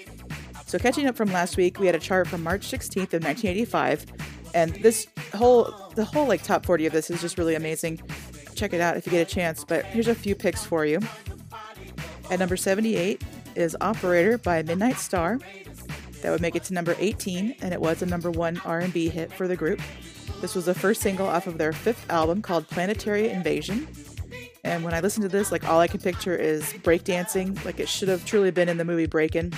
So, 0.65 0.77
catching 0.77 1.07
up 1.07 1.15
from 1.15 1.31
last 1.31 1.57
week, 1.57 1.79
we 1.79 1.85
had 1.85 1.95
a 1.95 1.99
chart 1.99 2.27
from 2.27 2.43
March 2.43 2.67
16th 2.67 3.13
of 3.13 3.23
1985, 3.23 4.05
and 4.53 4.73
this 4.75 5.07
whole, 5.33 5.73
the 5.95 6.03
whole 6.03 6.27
like 6.27 6.43
top 6.43 6.65
40 6.65 6.87
of 6.87 6.93
this 6.93 7.09
is 7.09 7.21
just 7.21 7.37
really 7.37 7.55
amazing. 7.55 8.01
Check 8.55 8.73
it 8.73 8.81
out 8.81 8.97
if 8.97 9.05
you 9.05 9.11
get 9.11 9.21
a 9.21 9.33
chance, 9.33 9.63
but 9.63 9.85
here's 9.85 10.07
a 10.07 10.15
few 10.15 10.35
picks 10.35 10.65
for 10.65 10.85
you. 10.85 10.99
At 12.31 12.39
number 12.39 12.57
78 12.57 13.21
is 13.55 13.77
Operator 13.81 14.39
by 14.39 14.63
Midnight 14.63 14.97
Star. 14.97 15.39
That 16.21 16.31
would 16.31 16.41
make 16.41 16.55
it 16.55 16.63
to 16.65 16.73
number 16.73 16.95
18, 16.97 17.57
and 17.61 17.71
it 17.71 17.79
was 17.79 18.01
a 18.01 18.05
number 18.05 18.31
one 18.31 18.59
R&B 18.65 19.09
hit 19.09 19.31
for 19.31 19.47
the 19.47 19.55
group. 19.55 19.79
This 20.41 20.55
was 20.55 20.65
the 20.65 20.73
first 20.73 21.01
single 21.01 21.27
off 21.27 21.45
of 21.45 21.59
their 21.59 21.71
fifth 21.71 22.09
album 22.09 22.41
called 22.41 22.67
Planetary 22.67 23.29
Invasion. 23.29 23.87
And 24.63 24.83
when 24.83 24.95
I 24.95 25.01
listen 25.01 25.21
to 25.21 25.29
this, 25.29 25.51
like 25.51 25.69
all 25.69 25.79
I 25.79 25.87
can 25.87 26.01
picture 26.01 26.35
is 26.35 26.63
breakdancing, 26.73 27.63
like 27.63 27.79
it 27.79 27.87
should 27.87 28.09
have 28.09 28.25
truly 28.25 28.49
been 28.49 28.69
in 28.69 28.77
the 28.77 28.85
movie 28.85 29.05
Breakin'. 29.05 29.53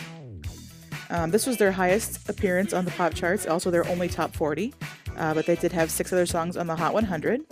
Um, 1.09 1.31
this 1.31 1.47
was 1.47 1.55
their 1.55 1.71
highest 1.71 2.27
appearance 2.29 2.73
on 2.73 2.83
the 2.83 2.91
pop 2.91 3.13
charts, 3.13 3.47
also 3.47 3.71
their 3.71 3.87
only 3.87 4.09
top 4.09 4.35
40, 4.35 4.73
uh, 5.15 5.33
but 5.33 5.45
they 5.45 5.55
did 5.55 5.71
have 5.71 5.89
six 5.89 6.11
other 6.11 6.25
songs 6.25 6.57
on 6.57 6.67
the 6.67 6.75
Hot 6.75 6.93
100. 6.93 7.45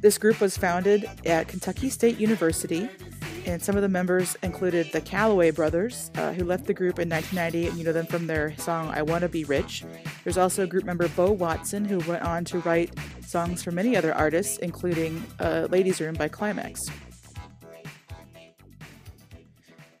This 0.00 0.18
group 0.18 0.40
was 0.40 0.58
founded 0.58 1.08
at 1.24 1.46
Kentucky 1.46 1.90
State 1.90 2.18
University 2.18 2.88
and 3.46 3.62
some 3.62 3.76
of 3.76 3.82
the 3.82 3.88
members 3.88 4.36
included 4.42 4.90
the 4.92 5.00
Calloway 5.00 5.52
brothers, 5.52 6.10
uh, 6.16 6.32
who 6.32 6.44
left 6.44 6.66
the 6.66 6.74
group 6.74 6.98
in 6.98 7.08
1990, 7.08 7.68
and 7.68 7.78
you 7.78 7.84
know 7.84 7.92
them 7.92 8.06
from 8.06 8.26
their 8.26 8.56
song 8.58 8.88
"I 8.88 9.02
Want 9.02 9.22
to 9.22 9.28
Be 9.28 9.44
Rich." 9.44 9.84
There's 10.24 10.36
also 10.36 10.66
group 10.66 10.84
member 10.84 11.08
Bo 11.08 11.30
Watson, 11.30 11.84
who 11.84 11.98
went 12.10 12.22
on 12.22 12.44
to 12.46 12.58
write 12.60 12.92
songs 13.24 13.62
for 13.62 13.70
many 13.70 13.96
other 13.96 14.12
artists, 14.14 14.58
including 14.58 15.24
uh, 15.38 15.68
"Ladies' 15.70 16.00
Room" 16.00 16.14
by 16.14 16.28
Climax. 16.28 16.90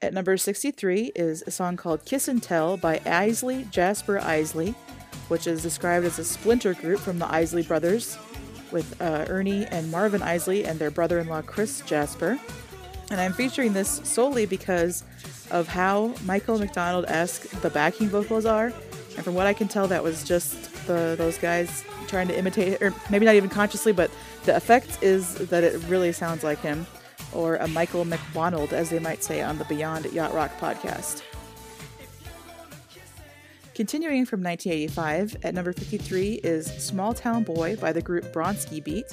At 0.02 0.12
number 0.12 0.36
63 0.36 1.12
is 1.14 1.42
a 1.46 1.50
song 1.50 1.76
called 1.76 2.04
Kiss 2.04 2.28
and 2.28 2.42
Tell 2.42 2.76
by 2.76 3.00
Isley 3.06 3.66
Jasper 3.70 4.18
Isley, 4.18 4.74
which 5.28 5.46
is 5.46 5.62
described 5.62 6.04
as 6.04 6.18
a 6.18 6.24
splinter 6.24 6.74
group 6.74 7.00
from 7.00 7.18
the 7.18 7.26
Isley 7.32 7.62
brothers, 7.62 8.18
with 8.72 9.00
uh, 9.00 9.24
Ernie 9.28 9.64
and 9.66 9.90
Marvin 9.90 10.22
Isley 10.22 10.64
and 10.64 10.78
their 10.78 10.90
brother 10.90 11.18
in 11.18 11.28
law 11.28 11.42
Chris 11.42 11.80
Jasper. 11.86 12.38
And 13.10 13.20
I'm 13.20 13.32
featuring 13.32 13.72
this 13.72 14.00
solely 14.04 14.46
because 14.46 15.04
of 15.50 15.68
how 15.68 16.14
Michael 16.24 16.58
McDonald 16.58 17.04
esque 17.06 17.48
the 17.60 17.70
backing 17.70 18.08
vocals 18.08 18.46
are. 18.46 18.66
And 19.14 19.24
from 19.24 19.34
what 19.34 19.46
I 19.46 19.52
can 19.52 19.68
tell, 19.68 19.86
that 19.88 20.02
was 20.02 20.24
just 20.24 20.86
the, 20.86 21.14
those 21.16 21.38
guys 21.38 21.84
trying 22.08 22.28
to 22.28 22.38
imitate, 22.38 22.82
or 22.82 22.92
maybe 23.10 23.24
not 23.24 23.34
even 23.34 23.48
consciously, 23.48 23.92
but 23.92 24.10
the 24.44 24.56
effect 24.56 25.02
is 25.02 25.34
that 25.48 25.64
it 25.64 25.80
really 25.88 26.12
sounds 26.12 26.44
like 26.44 26.60
him, 26.60 26.86
or 27.32 27.56
a 27.56 27.68
Michael 27.68 28.04
McDonald, 28.04 28.72
as 28.72 28.90
they 28.90 28.98
might 28.98 29.22
say 29.22 29.42
on 29.42 29.58
the 29.58 29.64
Beyond 29.64 30.12
Yacht 30.12 30.34
Rock 30.34 30.50
podcast. 30.58 31.22
Continuing 33.74 34.24
from 34.24 34.42
1985, 34.42 35.44
at 35.44 35.54
number 35.54 35.72
53 35.72 36.40
is 36.42 36.66
Small 36.82 37.12
Town 37.12 37.42
Boy 37.42 37.76
by 37.76 37.92
the 37.92 38.00
group 38.00 38.24
Bronski 38.32 38.82
Beat. 38.82 39.08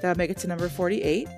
That 0.00 0.08
would 0.10 0.18
make 0.18 0.30
it 0.30 0.36
to 0.38 0.48
number 0.48 0.68
48. 0.68 1.28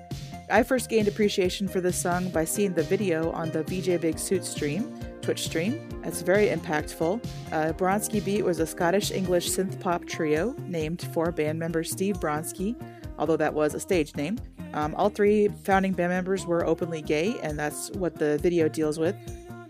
I 0.49 0.61
first 0.61 0.89
gained 0.89 1.07
appreciation 1.07 1.67
for 1.67 1.81
this 1.81 1.99
song 1.99 2.29
by 2.29 2.45
seeing 2.45 2.73
the 2.73 2.83
video 2.83 3.31
on 3.31 3.49
the 3.49 3.63
VJ 3.63 3.99
Big 3.99 4.19
Suit 4.19 4.45
stream, 4.45 4.93
Twitch 5.21 5.43
stream. 5.43 5.89
It's 6.03 6.21
very 6.21 6.49
impactful. 6.49 7.25
Uh, 7.51 7.73
Bronski 7.73 8.23
Beat 8.23 8.43
was 8.45 8.59
a 8.59 8.67
Scottish 8.67 9.09
English 9.09 9.49
synth 9.49 9.79
pop 9.79 10.05
trio 10.05 10.55
named 10.67 11.01
for 11.13 11.31
band 11.31 11.57
member 11.57 11.83
Steve 11.83 12.19
Bronski, 12.19 12.75
although 13.17 13.37
that 13.37 13.53
was 13.53 13.73
a 13.73 13.79
stage 13.79 14.15
name. 14.15 14.37
Um, 14.73 14.93
all 14.95 15.09
three 15.09 15.47
founding 15.63 15.93
band 15.93 16.11
members 16.11 16.45
were 16.45 16.63
openly 16.63 17.01
gay, 17.01 17.35
and 17.41 17.57
that's 17.57 17.89
what 17.91 18.15
the 18.15 18.37
video 18.37 18.67
deals 18.67 18.99
with. 18.99 19.15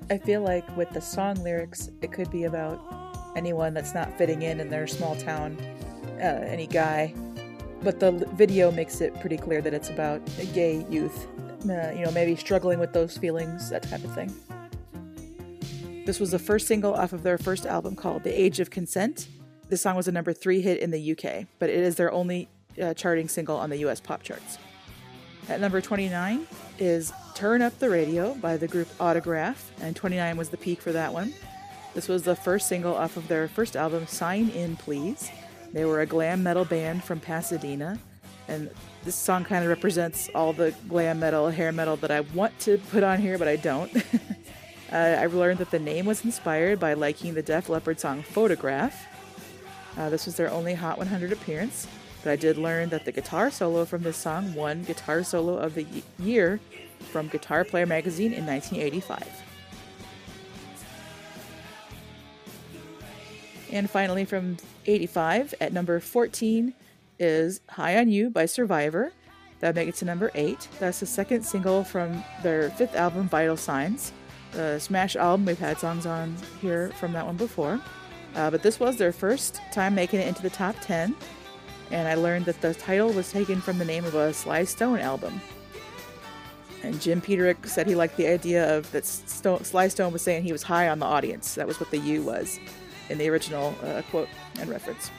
I 0.10 0.18
feel 0.18 0.42
like 0.42 0.66
with 0.76 0.90
the 0.90 1.02
song 1.02 1.36
lyrics, 1.36 1.90
it 2.02 2.12
could 2.12 2.30
be 2.32 2.44
about 2.44 2.82
anyone 3.38 3.74
that's 3.74 3.94
not 3.94 4.18
fitting 4.18 4.42
in 4.42 4.60
in 4.60 4.70
their 4.70 4.88
small 4.88 5.16
town, 5.16 5.58
uh, 6.20 6.44
any 6.46 6.68
guy 6.68 7.14
but 7.86 8.00
the 8.00 8.12
video 8.34 8.72
makes 8.72 9.00
it 9.00 9.18
pretty 9.22 9.38
clear 9.38 9.62
that 9.62 9.72
it's 9.72 9.92
about 9.92 10.20
gay 10.54 10.84
youth, 10.90 11.28
uh, 11.70 11.92
you 11.92 12.04
know, 12.04 12.12
maybe 12.12 12.36
struggling 12.36 12.80
with 12.80 12.92
those 12.94 13.16
feelings, 13.16 13.70
that 13.70 13.84
type 13.84 14.04
of 14.04 14.14
thing. 14.16 14.34
This 16.04 16.20
was 16.20 16.32
the 16.32 16.40
first 16.40 16.68
single 16.68 16.96
off 16.96 17.14
of 17.14 17.22
their 17.22 17.38
first 17.38 17.68
album 17.68 17.96
called 17.96 18.24
The 18.24 18.42
Age 18.42 18.60
of 18.60 18.72
Consent. 18.72 19.28
This 19.70 19.82
song 19.82 19.96
was 19.96 20.08
a 20.08 20.12
number 20.12 20.34
three 20.34 20.62
hit 20.62 20.80
in 20.80 20.90
the 20.90 21.12
UK, 21.12 21.46
but 21.60 21.70
it 21.70 21.80
is 21.80 21.96
their 21.96 22.12
only 22.12 22.50
uh, 22.82 22.96
charting 22.96 23.28
single 23.28 23.56
on 23.56 23.70
the 23.70 23.78
US 23.78 24.00
pop 24.00 24.24
charts. 24.24 24.58
At 25.48 25.62
number 25.62 25.80
29 25.80 26.48
is 26.80 27.14
Turn 27.36 27.62
Up 27.62 27.78
the 27.78 27.92
Radio 27.92 28.34
by 28.34 28.58
the 28.58 28.68
group 28.68 28.88
Autograph, 29.00 29.72
and 29.80 29.96
29 29.96 30.38
was 30.38 30.50
the 30.50 30.58
peak 30.58 30.82
for 30.82 30.92
that 30.92 31.14
one. 31.14 31.36
This 31.94 32.08
was 32.08 32.24
the 32.24 32.36
first 32.36 32.68
single 32.68 32.96
off 32.96 33.16
of 33.16 33.28
their 33.28 33.48
first 33.48 33.76
album, 33.76 34.08
Sign 34.08 34.50
In 34.50 34.76
Please. 34.76 35.30
They 35.76 35.84
were 35.84 36.00
a 36.00 36.06
glam 36.06 36.42
metal 36.42 36.64
band 36.64 37.04
from 37.04 37.20
Pasadena, 37.20 38.00
and 38.48 38.70
this 39.04 39.14
song 39.14 39.44
kind 39.44 39.62
of 39.62 39.70
represents 39.70 40.30
all 40.34 40.54
the 40.54 40.74
glam 40.88 41.20
metal, 41.20 41.50
hair 41.50 41.74
metal 41.74 41.98
that 41.98 42.12
I 42.12 42.22
want 42.22 42.58
to 42.60 42.78
put 42.78 43.04
on 43.04 43.20
here, 43.20 43.38
but 43.38 43.50
I 43.50 43.58
don't. 43.58 43.94
uh, 44.94 44.96
I 44.96 45.26
learned 45.26 45.58
that 45.58 45.72
the 45.72 45.80
name 45.80 46.06
was 46.06 46.24
inspired 46.24 46.80
by 46.80 46.94
liking 46.94 47.34
the 47.34 47.42
Def 47.42 47.68
Leppard 47.68 48.00
song 48.00 48.24
Photograph. 48.24 49.06
Uh, 49.98 50.10
this 50.10 50.26
was 50.26 50.38
their 50.38 50.50
only 50.50 50.76
Hot 50.76 50.98
100 50.98 51.34
appearance, 51.34 51.88
but 52.24 52.32
I 52.32 52.38
did 52.38 52.58
learn 52.58 52.88
that 52.92 53.04
the 53.04 53.12
guitar 53.12 53.52
solo 53.52 53.84
from 53.84 54.04
this 54.04 54.16
song 54.16 54.54
won 54.54 54.84
Guitar 54.84 55.26
Solo 55.26 55.58
of 55.58 55.76
the 55.76 55.86
Year 56.18 56.62
from 57.12 57.28
Guitar 57.28 57.66
Player 57.66 57.86
magazine 57.86 58.32
in 58.32 58.46
1985. 58.46 59.45
And 63.72 63.90
finally, 63.90 64.26
from 64.26 64.58
85 64.86 65.56
at 65.60 65.74
number 65.74 66.00
14 66.00 66.74
is 67.20 67.62
High 67.70 67.98
on 67.98 68.10
You 68.10 68.30
by 68.30 68.46
Survivor. 68.46 69.12
That 69.60 69.76
makes 69.76 69.98
it 69.98 70.00
to 70.00 70.06
number 70.06 70.32
8. 70.36 70.68
That's 70.80 71.00
the 71.00 71.06
second 71.06 71.44
single 71.44 71.84
from 71.84 72.24
their 72.44 72.70
fifth 72.72 72.96
album, 72.96 73.28
Vital 73.28 73.58
Signs. 73.58 74.12
The 74.52 74.80
Smash 74.80 75.16
album, 75.16 75.46
we've 75.46 75.58
had 75.58 75.80
songs 75.80 76.06
on 76.06 76.36
here 76.62 76.92
from 77.00 77.14
that 77.14 77.26
one 77.26 77.38
before. 77.38 77.80
Uh, 78.36 78.52
but 78.52 78.62
this 78.62 78.80
was 78.80 78.98
their 78.98 79.14
first 79.14 79.62
time 79.72 79.96
making 79.96 80.20
it 80.20 80.28
into 80.28 80.42
the 80.42 80.50
top 80.50 80.76
10. 80.82 81.16
And 81.92 82.08
I 82.08 82.16
learned 82.16 82.46
that 82.46 82.62
the 82.62 82.74
title 82.74 83.12
was 83.12 83.32
taken 83.32 83.62
from 83.62 83.78
the 83.78 83.86
name 83.86 84.06
of 84.06 84.16
a 84.16 84.34
Sly 84.34 84.66
Stone 84.66 85.00
album. 85.00 85.40
And 86.84 87.00
Jim 87.02 87.22
Peterick 87.22 87.66
said 87.66 87.88
he 87.88 87.96
liked 87.96 88.18
the 88.18 88.28
idea 88.28 88.78
of 88.78 88.92
that 88.92 89.06
Stone, 89.06 89.64
Sly 89.64 89.88
Stone 89.88 90.14
was 90.14 90.22
saying 90.22 90.44
he 90.44 90.52
was 90.52 90.64
high 90.64 90.90
on 90.90 91.00
the 91.00 91.06
audience. 91.06 91.56
That 91.56 91.66
was 91.66 91.80
what 91.80 91.90
the 91.90 91.98
U 91.98 92.22
was 92.24 92.60
in 93.10 93.18
the 93.18 93.30
original 93.30 93.76
uh, 93.84 94.02
quote 94.10 94.30
and 94.60 94.70
reference. 94.70 95.12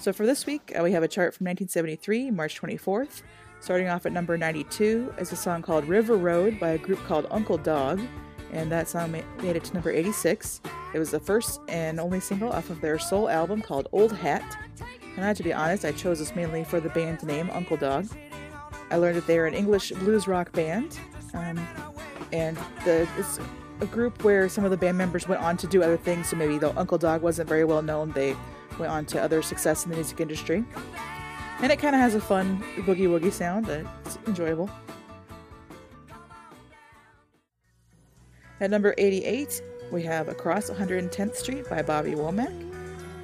So 0.00 0.12
for 0.12 0.24
this 0.24 0.46
week, 0.46 0.72
uh, 0.78 0.82
we 0.82 0.92
have 0.92 1.02
a 1.02 1.08
chart 1.08 1.34
from 1.34 1.44
1973, 1.46 2.30
March 2.30 2.60
24th. 2.60 3.22
Starting 3.60 3.88
off 3.88 4.06
at 4.06 4.12
number 4.12 4.38
92 4.38 5.12
is 5.18 5.32
a 5.32 5.36
song 5.36 5.62
called 5.62 5.84
River 5.86 6.16
Road 6.16 6.60
by 6.60 6.70
a 6.70 6.78
group 6.78 7.04
called 7.06 7.26
Uncle 7.30 7.58
Dog, 7.58 8.00
and 8.52 8.70
that 8.70 8.88
song 8.88 9.10
made 9.10 9.56
it 9.56 9.64
to 9.64 9.74
number 9.74 9.90
86. 9.90 10.60
It 10.94 10.98
was 10.98 11.10
the 11.10 11.18
first 11.18 11.60
and 11.68 11.98
only 11.98 12.20
single 12.20 12.50
off 12.50 12.70
of 12.70 12.80
their 12.80 12.98
sole 12.98 13.28
album 13.28 13.60
called 13.60 13.88
Old 13.92 14.12
Hat. 14.12 14.56
And 15.16 15.24
I 15.24 15.34
to 15.34 15.42
be 15.42 15.52
honest, 15.52 15.84
I 15.84 15.90
chose 15.90 16.20
this 16.20 16.34
mainly 16.36 16.62
for 16.62 16.78
the 16.78 16.90
band 16.90 17.24
name, 17.24 17.50
Uncle 17.50 17.76
Dog. 17.76 18.06
I 18.90 18.96
learned 18.96 19.16
that 19.16 19.26
they 19.26 19.38
are 19.38 19.46
an 19.46 19.54
English 19.54 19.90
blues 19.90 20.28
rock 20.28 20.52
band, 20.52 20.98
um, 21.34 21.58
and 22.32 22.56
the, 22.84 23.08
it's 23.18 23.40
a 23.80 23.86
group 23.86 24.24
where 24.24 24.48
some 24.48 24.64
of 24.64 24.70
the 24.70 24.76
band 24.76 24.98
members 24.98 25.28
went 25.28 25.42
on 25.42 25.56
to 25.58 25.66
do 25.66 25.82
other 25.82 25.96
things. 25.96 26.28
So 26.28 26.36
maybe 26.36 26.58
though 26.58 26.74
Uncle 26.76 26.98
Dog 26.98 27.22
wasn't 27.22 27.48
very 27.48 27.64
well 27.64 27.82
known, 27.82 28.12
they 28.12 28.36
went 28.78 28.92
on 28.92 29.04
to 29.06 29.22
other 29.22 29.42
success 29.42 29.84
in 29.84 29.90
the 29.90 29.96
music 29.96 30.20
industry. 30.20 30.64
And 31.60 31.72
it 31.72 31.78
kind 31.78 31.94
of 31.94 32.00
has 32.00 32.14
a 32.14 32.20
fun 32.20 32.62
boogie 32.78 33.08
woogie 33.08 33.32
sound. 33.32 33.68
It's 33.68 34.18
enjoyable. 34.26 34.70
At 38.60 38.70
number 38.70 38.94
88, 38.98 39.62
we 39.92 40.02
have 40.02 40.28
Across 40.28 40.70
110th 40.70 41.36
Street 41.36 41.68
by 41.68 41.82
Bobby 41.82 42.12
Womack. 42.12 42.52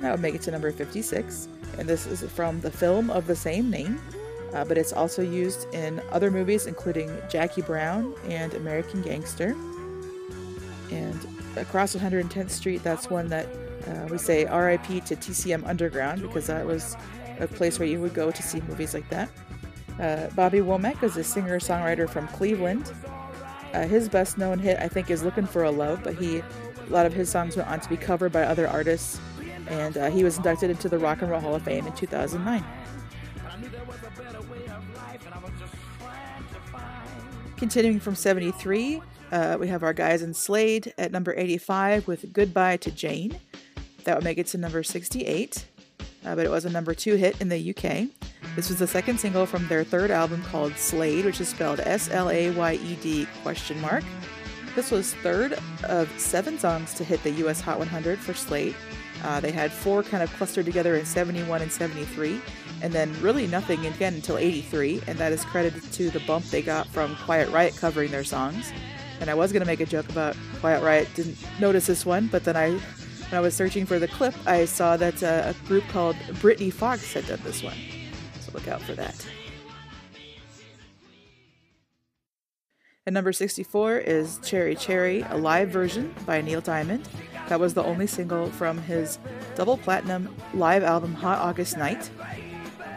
That 0.00 0.12
would 0.12 0.20
make 0.20 0.34
it 0.34 0.42
to 0.42 0.50
number 0.50 0.70
56. 0.70 1.48
and 1.78 1.88
this 1.88 2.06
is 2.06 2.22
from 2.30 2.60
the 2.60 2.70
film 2.70 3.10
of 3.10 3.26
the 3.26 3.34
same 3.34 3.70
name, 3.70 4.00
uh, 4.52 4.64
but 4.64 4.78
it's 4.78 4.92
also 4.92 5.22
used 5.22 5.72
in 5.74 6.00
other 6.12 6.30
movies, 6.30 6.66
including 6.66 7.10
Jackie 7.28 7.62
Brown 7.62 8.14
and 8.28 8.54
American 8.54 9.02
Gangster. 9.02 9.56
And 10.94 11.26
across 11.56 11.96
110th 11.96 12.50
Street, 12.50 12.82
that's 12.84 13.10
one 13.10 13.28
that 13.28 13.46
uh, 13.88 14.06
we 14.10 14.16
say 14.16 14.44
RIP 14.44 15.04
to 15.06 15.16
TCM 15.16 15.66
Underground 15.66 16.22
because 16.22 16.46
that 16.46 16.64
was 16.64 16.96
a 17.40 17.48
place 17.48 17.78
where 17.78 17.88
you 17.88 18.00
would 18.00 18.14
go 18.14 18.30
to 18.30 18.42
see 18.42 18.60
movies 18.62 18.94
like 18.94 19.08
that. 19.10 19.28
Uh, 20.00 20.28
Bobby 20.34 20.58
Womack 20.58 21.02
is 21.02 21.16
a 21.16 21.24
singer 21.24 21.58
songwriter 21.58 22.08
from 22.08 22.28
Cleveland. 22.28 22.92
Uh, 23.72 23.86
his 23.86 24.08
best 24.08 24.38
known 24.38 24.58
hit, 24.58 24.78
I 24.78 24.86
think, 24.86 25.10
is 25.10 25.24
Looking 25.24 25.46
for 25.46 25.64
a 25.64 25.70
Love, 25.70 26.00
but 26.04 26.14
he 26.14 26.38
a 26.38 26.90
lot 26.90 27.06
of 27.06 27.12
his 27.12 27.30
songs 27.30 27.56
went 27.56 27.68
on 27.68 27.80
to 27.80 27.88
be 27.88 27.96
covered 27.96 28.30
by 28.30 28.42
other 28.42 28.68
artists, 28.68 29.18
and 29.66 29.96
uh, 29.96 30.10
he 30.10 30.22
was 30.22 30.36
inducted 30.36 30.70
into 30.70 30.88
the 30.88 30.98
Rock 30.98 31.22
and 31.22 31.30
Roll 31.30 31.40
Hall 31.40 31.54
of 31.54 31.62
Fame 31.62 31.86
in 31.86 31.92
2009. 31.94 32.62
Continuing 37.56 37.98
from 37.98 38.14
73, 38.14 39.00
uh, 39.34 39.56
we 39.58 39.66
have 39.66 39.82
our 39.82 39.92
guys 39.92 40.22
in 40.22 40.32
Slade 40.32 40.94
at 40.96 41.10
number 41.10 41.34
85 41.36 42.06
with 42.06 42.32
Goodbye 42.32 42.76
to 42.78 42.90
Jane. 42.92 43.40
That 44.04 44.14
would 44.14 44.22
make 44.22 44.38
it 44.38 44.46
to 44.48 44.58
number 44.58 44.84
68, 44.84 45.66
uh, 46.24 46.36
but 46.36 46.46
it 46.46 46.50
was 46.50 46.64
a 46.64 46.70
number 46.70 46.94
two 46.94 47.16
hit 47.16 47.40
in 47.40 47.48
the 47.48 47.70
UK. 47.70 48.08
This 48.54 48.68
was 48.68 48.78
the 48.78 48.86
second 48.86 49.18
single 49.18 49.44
from 49.44 49.66
their 49.66 49.82
third 49.82 50.12
album 50.12 50.40
called 50.44 50.76
Slayed, 50.76 51.24
which 51.24 51.40
is 51.40 51.48
spelled 51.48 51.80
S 51.80 52.08
L 52.10 52.30
A 52.30 52.52
Y 52.52 52.74
E 52.74 52.96
D 53.02 53.26
question 53.42 53.80
mark. 53.80 54.04
This 54.76 54.92
was 54.92 55.14
third 55.14 55.58
of 55.82 56.08
seven 56.16 56.56
songs 56.56 56.94
to 56.94 57.02
hit 57.02 57.20
the 57.24 57.30
US 57.46 57.60
Hot 57.60 57.80
100 57.80 58.20
for 58.20 58.34
Slade. 58.34 58.76
Uh, 59.24 59.40
they 59.40 59.50
had 59.50 59.72
four 59.72 60.04
kind 60.04 60.22
of 60.22 60.32
clustered 60.34 60.64
together 60.64 60.94
in 60.94 61.04
71 61.04 61.60
and 61.60 61.72
73, 61.72 62.40
and 62.82 62.92
then 62.92 63.12
really 63.20 63.48
nothing 63.48 63.84
again 63.86 64.14
until 64.14 64.38
83, 64.38 65.02
and 65.08 65.18
that 65.18 65.32
is 65.32 65.44
credited 65.44 65.82
to 65.92 66.10
the 66.10 66.20
bump 66.20 66.44
they 66.46 66.62
got 66.62 66.86
from 66.88 67.16
Quiet 67.16 67.48
Riot 67.50 67.76
covering 67.76 68.12
their 68.12 68.22
songs. 68.22 68.72
And 69.24 69.30
I 69.30 69.34
was 69.34 69.52
going 69.52 69.62
to 69.62 69.66
make 69.66 69.80
a 69.80 69.86
joke 69.86 70.06
about 70.10 70.36
Quiet 70.60 70.82
Riot, 70.82 71.08
didn't 71.14 71.38
notice 71.58 71.86
this 71.86 72.04
one, 72.04 72.26
but 72.26 72.44
then 72.44 72.58
I, 72.58 72.72
when 72.72 73.32
I 73.32 73.40
was 73.40 73.54
searching 73.54 73.86
for 73.86 73.98
the 73.98 74.06
clip, 74.06 74.34
I 74.46 74.66
saw 74.66 74.98
that 74.98 75.22
uh, 75.22 75.54
a 75.54 75.66
group 75.66 75.82
called 75.88 76.14
Britny 76.42 76.68
Fox 76.68 77.10
had 77.14 77.26
done 77.26 77.40
this 77.42 77.62
one. 77.62 77.78
So 78.40 78.52
look 78.52 78.68
out 78.68 78.82
for 78.82 78.92
that. 78.92 79.26
And 83.06 83.14
number 83.14 83.32
64 83.32 83.96
is 83.96 84.40
Cherry 84.42 84.76
Cherry, 84.76 85.22
a 85.30 85.38
live 85.38 85.70
version 85.70 86.14
by 86.26 86.42
Neil 86.42 86.60
Diamond. 86.60 87.08
That 87.48 87.58
was 87.58 87.72
the 87.72 87.82
only 87.82 88.06
single 88.06 88.50
from 88.50 88.76
his 88.76 89.18
double 89.54 89.78
platinum 89.78 90.36
live 90.52 90.82
album 90.82 91.14
Hot 91.14 91.38
August 91.38 91.78
Night. 91.78 92.10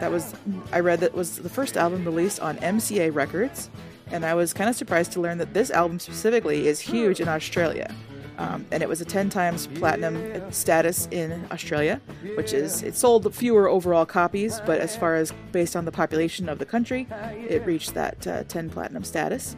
That 0.00 0.12
was, 0.12 0.34
I 0.72 0.80
read 0.80 1.00
that 1.00 1.14
was 1.14 1.38
the 1.38 1.48
first 1.48 1.78
album 1.78 2.04
released 2.04 2.40
on 2.40 2.58
MCA 2.58 3.14
Records, 3.14 3.70
and 4.10 4.24
I 4.24 4.34
was 4.34 4.52
kind 4.52 4.68
of 4.70 4.76
surprised 4.76 5.12
to 5.12 5.20
learn 5.20 5.38
that 5.38 5.54
this 5.54 5.70
album 5.70 5.98
specifically 5.98 6.66
is 6.66 6.80
huge 6.80 7.20
in 7.20 7.28
Australia. 7.28 7.94
Um, 8.38 8.64
and 8.70 8.84
it 8.84 8.88
was 8.88 9.00
a 9.00 9.04
10 9.04 9.30
times 9.30 9.66
platinum 9.66 10.52
status 10.52 11.08
in 11.10 11.44
Australia, 11.50 12.00
which 12.36 12.52
is 12.52 12.84
it 12.84 12.94
sold 12.94 13.34
fewer 13.34 13.68
overall 13.68 14.06
copies, 14.06 14.60
but 14.64 14.80
as 14.80 14.94
far 14.94 15.16
as 15.16 15.32
based 15.50 15.74
on 15.74 15.84
the 15.84 15.90
population 15.90 16.48
of 16.48 16.60
the 16.60 16.64
country, 16.64 17.08
it 17.48 17.66
reached 17.66 17.94
that 17.94 18.24
uh, 18.28 18.44
10 18.44 18.70
platinum 18.70 19.02
status. 19.02 19.56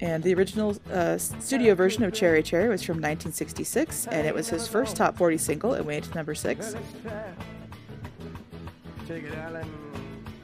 And 0.00 0.22
the 0.22 0.32
original 0.32 0.76
uh, 0.90 1.18
studio 1.18 1.74
version 1.74 2.04
of 2.04 2.14
Cherry 2.14 2.42
Cherry 2.42 2.70
was 2.70 2.82
from 2.82 2.96
1966, 2.96 4.06
and 4.06 4.26
it 4.26 4.34
was 4.34 4.48
his 4.48 4.66
first 4.66 4.96
top 4.96 5.18
40 5.18 5.36
single. 5.36 5.74
It 5.74 5.84
went 5.84 6.04
to 6.04 6.14
number 6.14 6.34
six. 6.34 6.74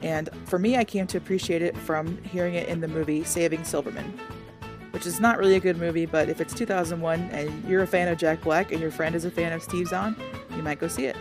And 0.05 0.29
for 0.45 0.57
me, 0.57 0.77
I 0.77 0.85
came 0.85 1.05
to 1.07 1.17
appreciate 1.17 1.61
it 1.61 1.75
from 1.75 2.23
hearing 2.23 2.53
it 2.55 2.69
in 2.69 2.79
the 2.79 2.87
movie 2.87 3.25
Saving 3.25 3.65
Silverman 3.65 4.17
which 4.95 5.05
is 5.05 5.19
not 5.19 5.37
really 5.37 5.55
a 5.55 5.59
good 5.59 5.75
movie, 5.75 6.05
but 6.05 6.29
if 6.29 6.39
it's 6.39 6.53
2001 6.53 7.19
and 7.31 7.65
you're 7.65 7.83
a 7.83 7.87
fan 7.87 8.07
of 8.07 8.17
Jack 8.17 8.41
Black 8.43 8.71
and 8.71 8.79
your 8.79 8.91
friend 8.91 9.13
is 9.13 9.25
a 9.25 9.29
fan 9.29 9.51
of 9.51 9.61
Steve 9.61 9.89
Zahn, 9.89 10.15
you 10.55 10.63
might 10.63 10.79
go 10.79 10.87
see 10.87 11.03
it. 11.03 11.17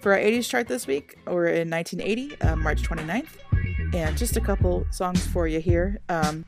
For 0.00 0.12
our 0.12 0.18
80s 0.18 0.48
chart 0.48 0.66
this 0.66 0.84
week, 0.88 1.16
we're 1.24 1.46
in 1.46 1.70
1980, 1.70 2.40
uh, 2.40 2.56
March 2.56 2.82
29th, 2.82 3.28
and 3.94 4.18
just 4.18 4.36
a 4.36 4.40
couple 4.40 4.88
songs 4.90 5.24
for 5.24 5.46
you 5.46 5.60
here. 5.60 6.00
Um, 6.08 6.46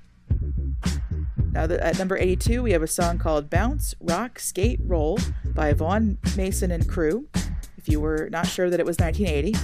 now, 1.53 1.69
the, 1.69 1.81
at 1.81 1.97
number 1.97 2.17
82, 2.17 2.61
we 2.61 2.73
have 2.73 2.83
a 2.83 2.89
song 2.89 3.19
called 3.19 3.49
Bounce, 3.49 3.95
Rock, 4.01 4.41
Skate, 4.41 4.81
Roll 4.83 5.21
by 5.55 5.75
Vaughn 5.75 6.19
Mason 6.37 6.73
and 6.73 6.89
Crew. 6.89 7.29
If 7.79 7.89
you 7.89 8.01
were 8.01 8.29
not 8.33 8.49
sure 8.49 8.69
that 8.69 8.81
it 8.81 8.85
was 8.85 8.99
1980, 8.99 9.57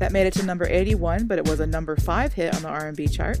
that 0.00 0.12
made 0.12 0.26
it 0.26 0.32
to 0.32 0.44
number 0.44 0.66
81, 0.66 1.26
but 1.26 1.38
it 1.38 1.46
was 1.46 1.60
a 1.60 1.66
number 1.66 1.94
5 1.94 2.32
hit 2.32 2.54
on 2.56 2.62
the 2.62 2.68
R&B 2.68 3.06
chart. 3.06 3.38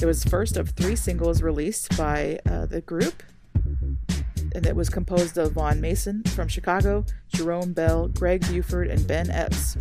It 0.00 0.04
was 0.04 0.22
first 0.22 0.58
of 0.58 0.68
three 0.70 0.94
singles 0.94 1.42
released 1.42 1.96
by 1.96 2.38
uh, 2.46 2.66
the 2.66 2.82
group, 2.82 3.22
and 4.54 4.66
it 4.66 4.76
was 4.76 4.90
composed 4.90 5.38
of 5.38 5.52
Vaughn 5.52 5.80
Mason 5.80 6.22
from 6.24 6.48
Chicago, 6.48 7.06
Jerome 7.28 7.72
Bell, 7.72 8.08
Greg 8.08 8.46
Buford, 8.46 8.88
and 8.88 9.06
Ben 9.06 9.30
Epps. 9.30 9.76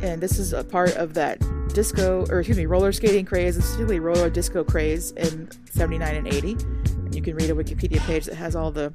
And 0.00 0.22
this 0.22 0.38
is 0.38 0.54
a 0.54 0.64
part 0.64 0.96
of 0.96 1.12
that 1.14 1.40
disco, 1.74 2.24
or 2.30 2.40
excuse 2.40 2.56
me, 2.56 2.64
roller 2.64 2.92
skating 2.92 3.26
craze, 3.26 3.56
specifically 3.56 4.00
roller 4.00 4.30
disco 4.30 4.64
craze 4.64 5.10
in 5.12 5.50
79 5.70 6.14
and 6.14 6.26
80. 6.26 6.52
And 6.52 7.14
you 7.14 7.20
can 7.20 7.36
read 7.36 7.50
a 7.50 7.54
Wikipedia 7.54 8.00
page 8.00 8.24
that 8.24 8.36
has 8.36 8.56
all 8.56 8.70
the 8.70 8.94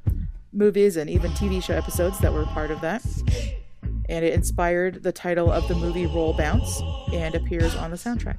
movies 0.52 0.98
and 0.98 1.10
even 1.12 1.32
TV 1.32 1.62
show 1.62 1.76
episodes 1.76 2.18
that 2.20 2.34
were 2.34 2.46
part 2.46 2.72
of 2.72 2.82
that. 2.82 3.04
And 4.10 4.26
it 4.26 4.34
inspired 4.34 5.04
the 5.04 5.12
title 5.12 5.52
of 5.52 5.68
the 5.68 5.76
movie 5.76 6.06
Roll 6.06 6.34
Bounce 6.34 6.82
and 7.14 7.36
appears 7.36 7.76
on 7.76 7.92
the 7.92 7.98
soundtrack. 7.98 8.38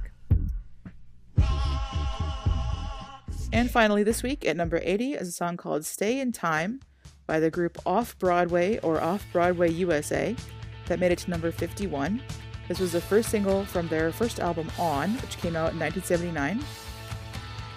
And 3.51 3.71
finally, 3.71 4.03
this 4.03 4.21
week 4.21 4.45
at 4.45 4.57
number 4.57 4.81
80 4.83 5.13
is 5.13 5.29
a 5.29 5.31
song 5.31 5.55
called 5.55 5.85
Stay 5.85 6.19
in 6.19 6.31
Time 6.31 6.81
by 7.25 7.39
the 7.39 7.49
group 7.49 7.77
Off 7.85 8.17
Broadway 8.19 8.79
or 8.79 9.01
Off 9.01 9.25
Broadway 9.31 9.71
USA 9.71 10.35
that 10.87 10.99
made 10.99 11.11
it 11.11 11.19
to 11.19 11.29
number 11.29 11.51
51. 11.51 12.21
This 12.67 12.79
was 12.79 12.91
the 12.91 13.01
first 13.01 13.29
single 13.29 13.63
from 13.65 13.87
their 13.87 14.11
first 14.11 14.39
album 14.39 14.69
On, 14.79 15.11
which 15.17 15.37
came 15.37 15.55
out 15.55 15.73
in 15.73 15.79
1979. 15.79 16.63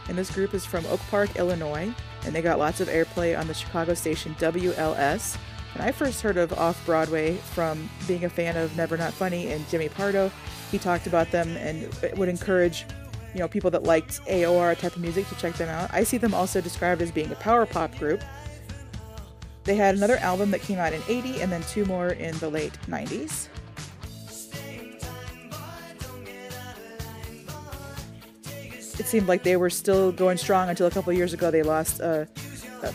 And 0.09 0.18
this 0.18 0.31
group 0.31 0.55
is 0.55 0.64
from 0.64 0.87
Oak 0.87 1.01
Park, 1.11 1.37
Illinois, 1.37 1.92
and 2.24 2.35
they 2.35 2.42
got 2.42 2.59
lots 2.59 2.81
of 2.81 2.88
airplay 2.88 3.38
on 3.38 3.46
the 3.46 3.55
Chicago 3.55 3.94
station 3.94 4.35
WLS. 4.38 5.37
And 5.74 5.83
I 5.83 5.92
first 5.92 6.22
heard 6.22 6.37
of 6.37 6.52
Off 6.54 6.85
Broadway 6.85 7.37
from 7.37 7.88
being 8.07 8.24
a 8.24 8.31
fan 8.31 8.57
of 8.57 8.76
Never 8.76 8.96
Not 8.96 9.12
Funny 9.12 9.52
and 9.52 9.68
Jimmy 9.68 9.88
Pardo. 9.88 10.31
He 10.70 10.78
talked 10.78 11.07
about 11.07 11.31
them 11.31 11.57
and 11.57 11.88
would 12.18 12.28
encourage 12.28 12.85
you 13.35 13.40
know, 13.40 13.48
people 13.48 13.70
that 13.70 13.85
liked 13.85 14.20
AOR 14.26 14.76
type 14.76 14.96
of 14.96 15.02
music 15.02 15.28
to 15.28 15.35
check 15.37 15.54
them 15.54 15.68
out. 15.68 15.90
I 15.92 16.02
see 16.04 16.18
them 16.18 16.35
also 16.35 16.61
described 16.61 17.02
as 17.02 17.11
being 17.11 17.31
a 17.31 17.37
power 17.37 17.66
pop 17.66 17.96
group. 17.98 18.22
They 19.64 19.76
had 19.76 19.94
another 19.94 20.16
album 20.16 20.50
that 20.52 20.62
came 20.62 20.78
out 20.78 20.92
in 20.92 21.02
80 21.09 21.42
and 21.42 21.52
then 21.52 21.62
two 21.62 21.85
more 21.85 22.09
in 22.09 22.37
the 22.38 22.48
late 22.48 22.72
90s. 22.87 23.48
It 28.98 29.07
seemed 29.07 29.28
like 29.28 29.44
they 29.44 29.57
were 29.57 29.70
still 29.70 30.11
going 30.11 30.38
strong 30.38 30.68
until 30.70 30.87
a 30.87 30.90
couple 30.90 31.12
years 31.12 31.33
ago 31.33 31.50
they 31.52 31.62
lost 31.62 32.00
uh, 32.00 32.04
uh, 32.04 32.26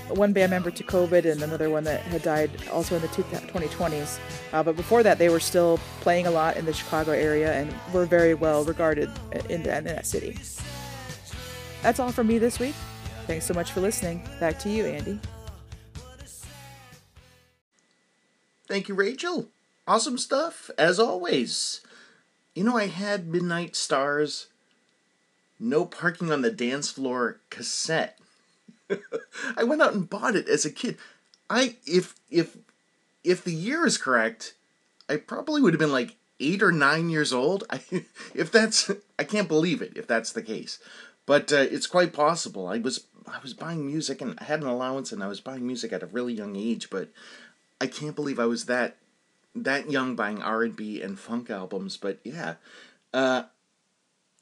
one 0.10 0.34
band 0.34 0.50
member 0.50 0.72
to 0.72 0.84
COVID 0.84 1.30
and 1.30 1.42
another 1.42 1.70
one 1.70 1.84
that 1.84 2.02
had 2.02 2.24
died 2.24 2.52
also 2.72 2.96
in 2.96 3.02
the 3.02 3.08
2020s. 3.08 4.20
Uh, 4.52 4.64
but 4.64 4.76
before 4.76 5.04
that, 5.04 5.18
they 5.18 5.30
were 5.30 5.40
still 5.40 5.80
playing 6.02 6.28
a 6.28 6.32
lot 6.32 6.58
in 6.58 6.66
the 6.66 6.74
Chicago 6.74 7.12
area 7.12 7.54
and 7.54 7.74
were 7.94 8.06
very 8.06 8.34
well 8.34 8.64
regarded 8.64 9.10
in, 9.50 9.66
in 9.66 9.84
that 9.84 10.06
city. 10.06 10.38
That's 11.82 12.00
all 12.00 12.12
from 12.12 12.28
me 12.28 12.38
this 12.38 12.60
week. 12.60 12.76
Thanks 13.28 13.46
so 13.46 13.54
much 13.54 13.72
for 13.72 13.82
listening. 13.82 14.28
Back 14.40 14.60
to 14.60 14.70
you, 14.70 14.86
Andy. 14.86 15.20
Thank 18.68 18.88
you, 18.88 18.96
Rachel. 18.96 19.50
Awesome 19.88 20.18
stuff, 20.18 20.72
as 20.78 21.00
always. 21.00 21.82
You 22.56 22.64
know, 22.64 22.78
I 22.78 22.88
had 22.88 23.28
Midnight 23.28 23.76
Stars 23.76 24.48
No 25.60 25.86
Parking 25.86 26.32
on 26.32 26.42
the 26.42 26.52
Dance 26.52 26.90
Floor 26.90 27.40
cassette 27.50 28.18
I 29.58 29.64
went 29.64 29.82
out 29.82 29.94
and 29.94 30.10
bought 30.10 30.36
it 30.36 30.48
as 30.48 30.66
a 30.66 30.72
kid. 30.72 30.98
I 31.50 31.76
if 31.86 32.16
if 32.30 32.58
if 33.24 33.44
the 33.44 33.54
year 33.54 33.86
is 33.86 33.98
correct, 33.98 34.56
I 35.10 35.18
probably 35.18 35.62
would 35.62 35.74
have 35.74 35.80
been 35.80 35.92
like 35.92 36.16
eight 36.40 36.64
or 36.64 36.72
nine 36.72 37.10
years 37.10 37.34
old. 37.34 37.64
I, 37.70 37.82
if 38.34 38.52
that's 38.52 38.92
I 39.18 39.24
can't 39.24 39.48
believe 39.48 39.82
it 39.82 39.94
if 39.96 40.08
that's 40.08 40.32
the 40.32 40.44
case, 40.44 40.80
but 41.26 41.52
uh, 41.52 41.58
it's 41.58 41.88
quite 41.88 42.14
possible. 42.14 42.68
I 42.68 42.80
was 42.80 43.06
I 43.28 43.40
was 43.42 43.54
buying 43.54 43.86
music 43.86 44.22
and 44.22 44.38
I 44.40 44.46
had 44.46 44.62
an 44.62 44.68
allowance 44.68 45.12
and 45.12 45.24
I 45.24 45.28
was 45.28 45.42
buying 45.42 45.66
music 45.66 45.94
at 45.94 46.04
a 46.04 46.08
really 46.08 46.34
young 46.34 46.56
age, 46.56 46.90
but 46.90 47.10
I 47.80 47.88
can't 47.88 48.16
believe 48.16 48.40
I 48.40 48.46
was 48.46 48.66
that 48.66 48.98
that 49.56 49.92
young 49.92 50.16
buying 50.16 50.42
R 50.42 50.64
and 50.64 50.76
B 50.76 51.02
and 51.02 51.20
funk 51.20 51.50
albums. 51.50 51.98
But 51.98 52.20
yeah, 52.24 52.56
uh, 53.14 53.44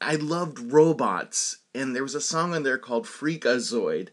I 0.02 0.16
loved 0.16 0.72
robots, 0.72 1.58
and 1.74 1.94
there 1.94 2.02
was 2.02 2.14
a 2.14 2.20
song 2.20 2.54
on 2.54 2.62
there 2.62 2.78
called 2.78 3.06
Freakazoid 3.06 4.08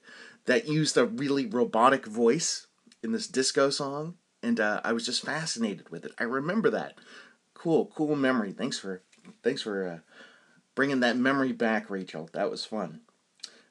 that 0.45 0.67
used 0.67 0.97
a 0.97 1.05
really 1.05 1.45
robotic 1.45 2.05
voice 2.05 2.67
in 3.03 3.11
this 3.11 3.27
disco 3.27 3.69
song, 3.69 4.15
and 4.41 4.59
uh, 4.59 4.81
I 4.83 4.93
was 4.93 5.05
just 5.05 5.25
fascinated 5.25 5.89
with 5.89 6.05
it. 6.05 6.11
I 6.17 6.23
remember 6.23 6.69
that. 6.71 6.95
Cool, 7.53 7.91
cool 7.95 8.15
memory. 8.15 8.51
Thanks 8.51 8.79
for 8.79 9.03
thanks 9.43 9.61
for 9.61 9.87
uh, 9.87 9.99
bringing 10.75 11.01
that 11.01 11.17
memory 11.17 11.51
back, 11.51 11.89
Rachel. 11.89 12.29
That 12.33 12.49
was 12.49 12.65
fun. 12.65 13.01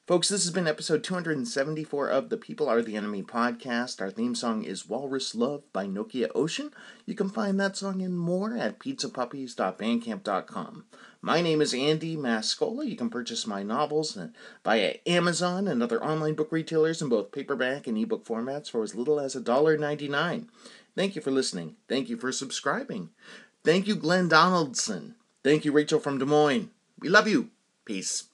Folks, 0.09 0.29
this 0.31 0.45
has 0.45 0.53
been 0.55 0.67
episode 0.67 1.05
274 1.05 2.09
of 2.09 2.31
the 2.31 2.39
People 2.39 2.67
Are 2.67 2.81
the 2.81 2.97
Enemy 2.97 3.25
podcast. 3.25 4.01
Our 4.01 4.11
theme 4.11 4.35
song 4.35 4.65
is 4.65 4.89
Walrus 4.89 5.35
Love 5.35 5.71
by 5.71 5.85
Nokia 5.85 6.31
Ocean. 6.35 6.71
You 7.05 7.15
can 7.15 7.29
find 7.29 7.61
that 7.61 7.77
song 7.77 8.01
and 8.01 8.19
more 8.19 8.57
at 8.57 8.79
pizzapuppies.bandcamp.com. 8.79 10.87
My 11.21 11.43
name 11.43 11.61
is 11.61 11.75
Andy 11.75 12.17
Mascola. 12.17 12.87
You 12.87 12.97
can 12.97 13.11
purchase 13.11 13.47
my 13.47 13.63
novels 13.63 14.17
uh, 14.17 14.29
via 14.65 14.95
Amazon 15.07 15.69
and 15.69 15.83
other 15.83 16.03
online 16.03 16.33
book 16.33 16.53
retailers 16.53 17.03
in 17.03 17.11
both 17.11 17.31
paperback 17.31 17.87
and 17.87 17.99
ebook 17.99 18.25
formats 18.25 18.71
for 18.71 18.83
as 18.83 18.95
little 18.95 19.21
as 19.21 19.35
$1.99. 19.35 20.47
Thank 20.97 21.17
you 21.17 21.21
for 21.21 21.33
listening. 21.33 21.77
Thank 21.87 22.09
you 22.09 22.17
for 22.17 22.33
subscribing. 22.33 23.11
Thank 23.63 23.87
you, 23.87 23.95
Glenn 23.95 24.29
Donaldson. 24.29 25.17
Thank 25.45 25.67
you, 25.67 25.73
Rachel 25.73 26.01
from 26.01 26.17
Des 26.17 26.25
Moines. 26.25 26.71
We 26.99 27.11
love 27.11 27.29
you. 27.29 27.51
Peace. 27.85 28.25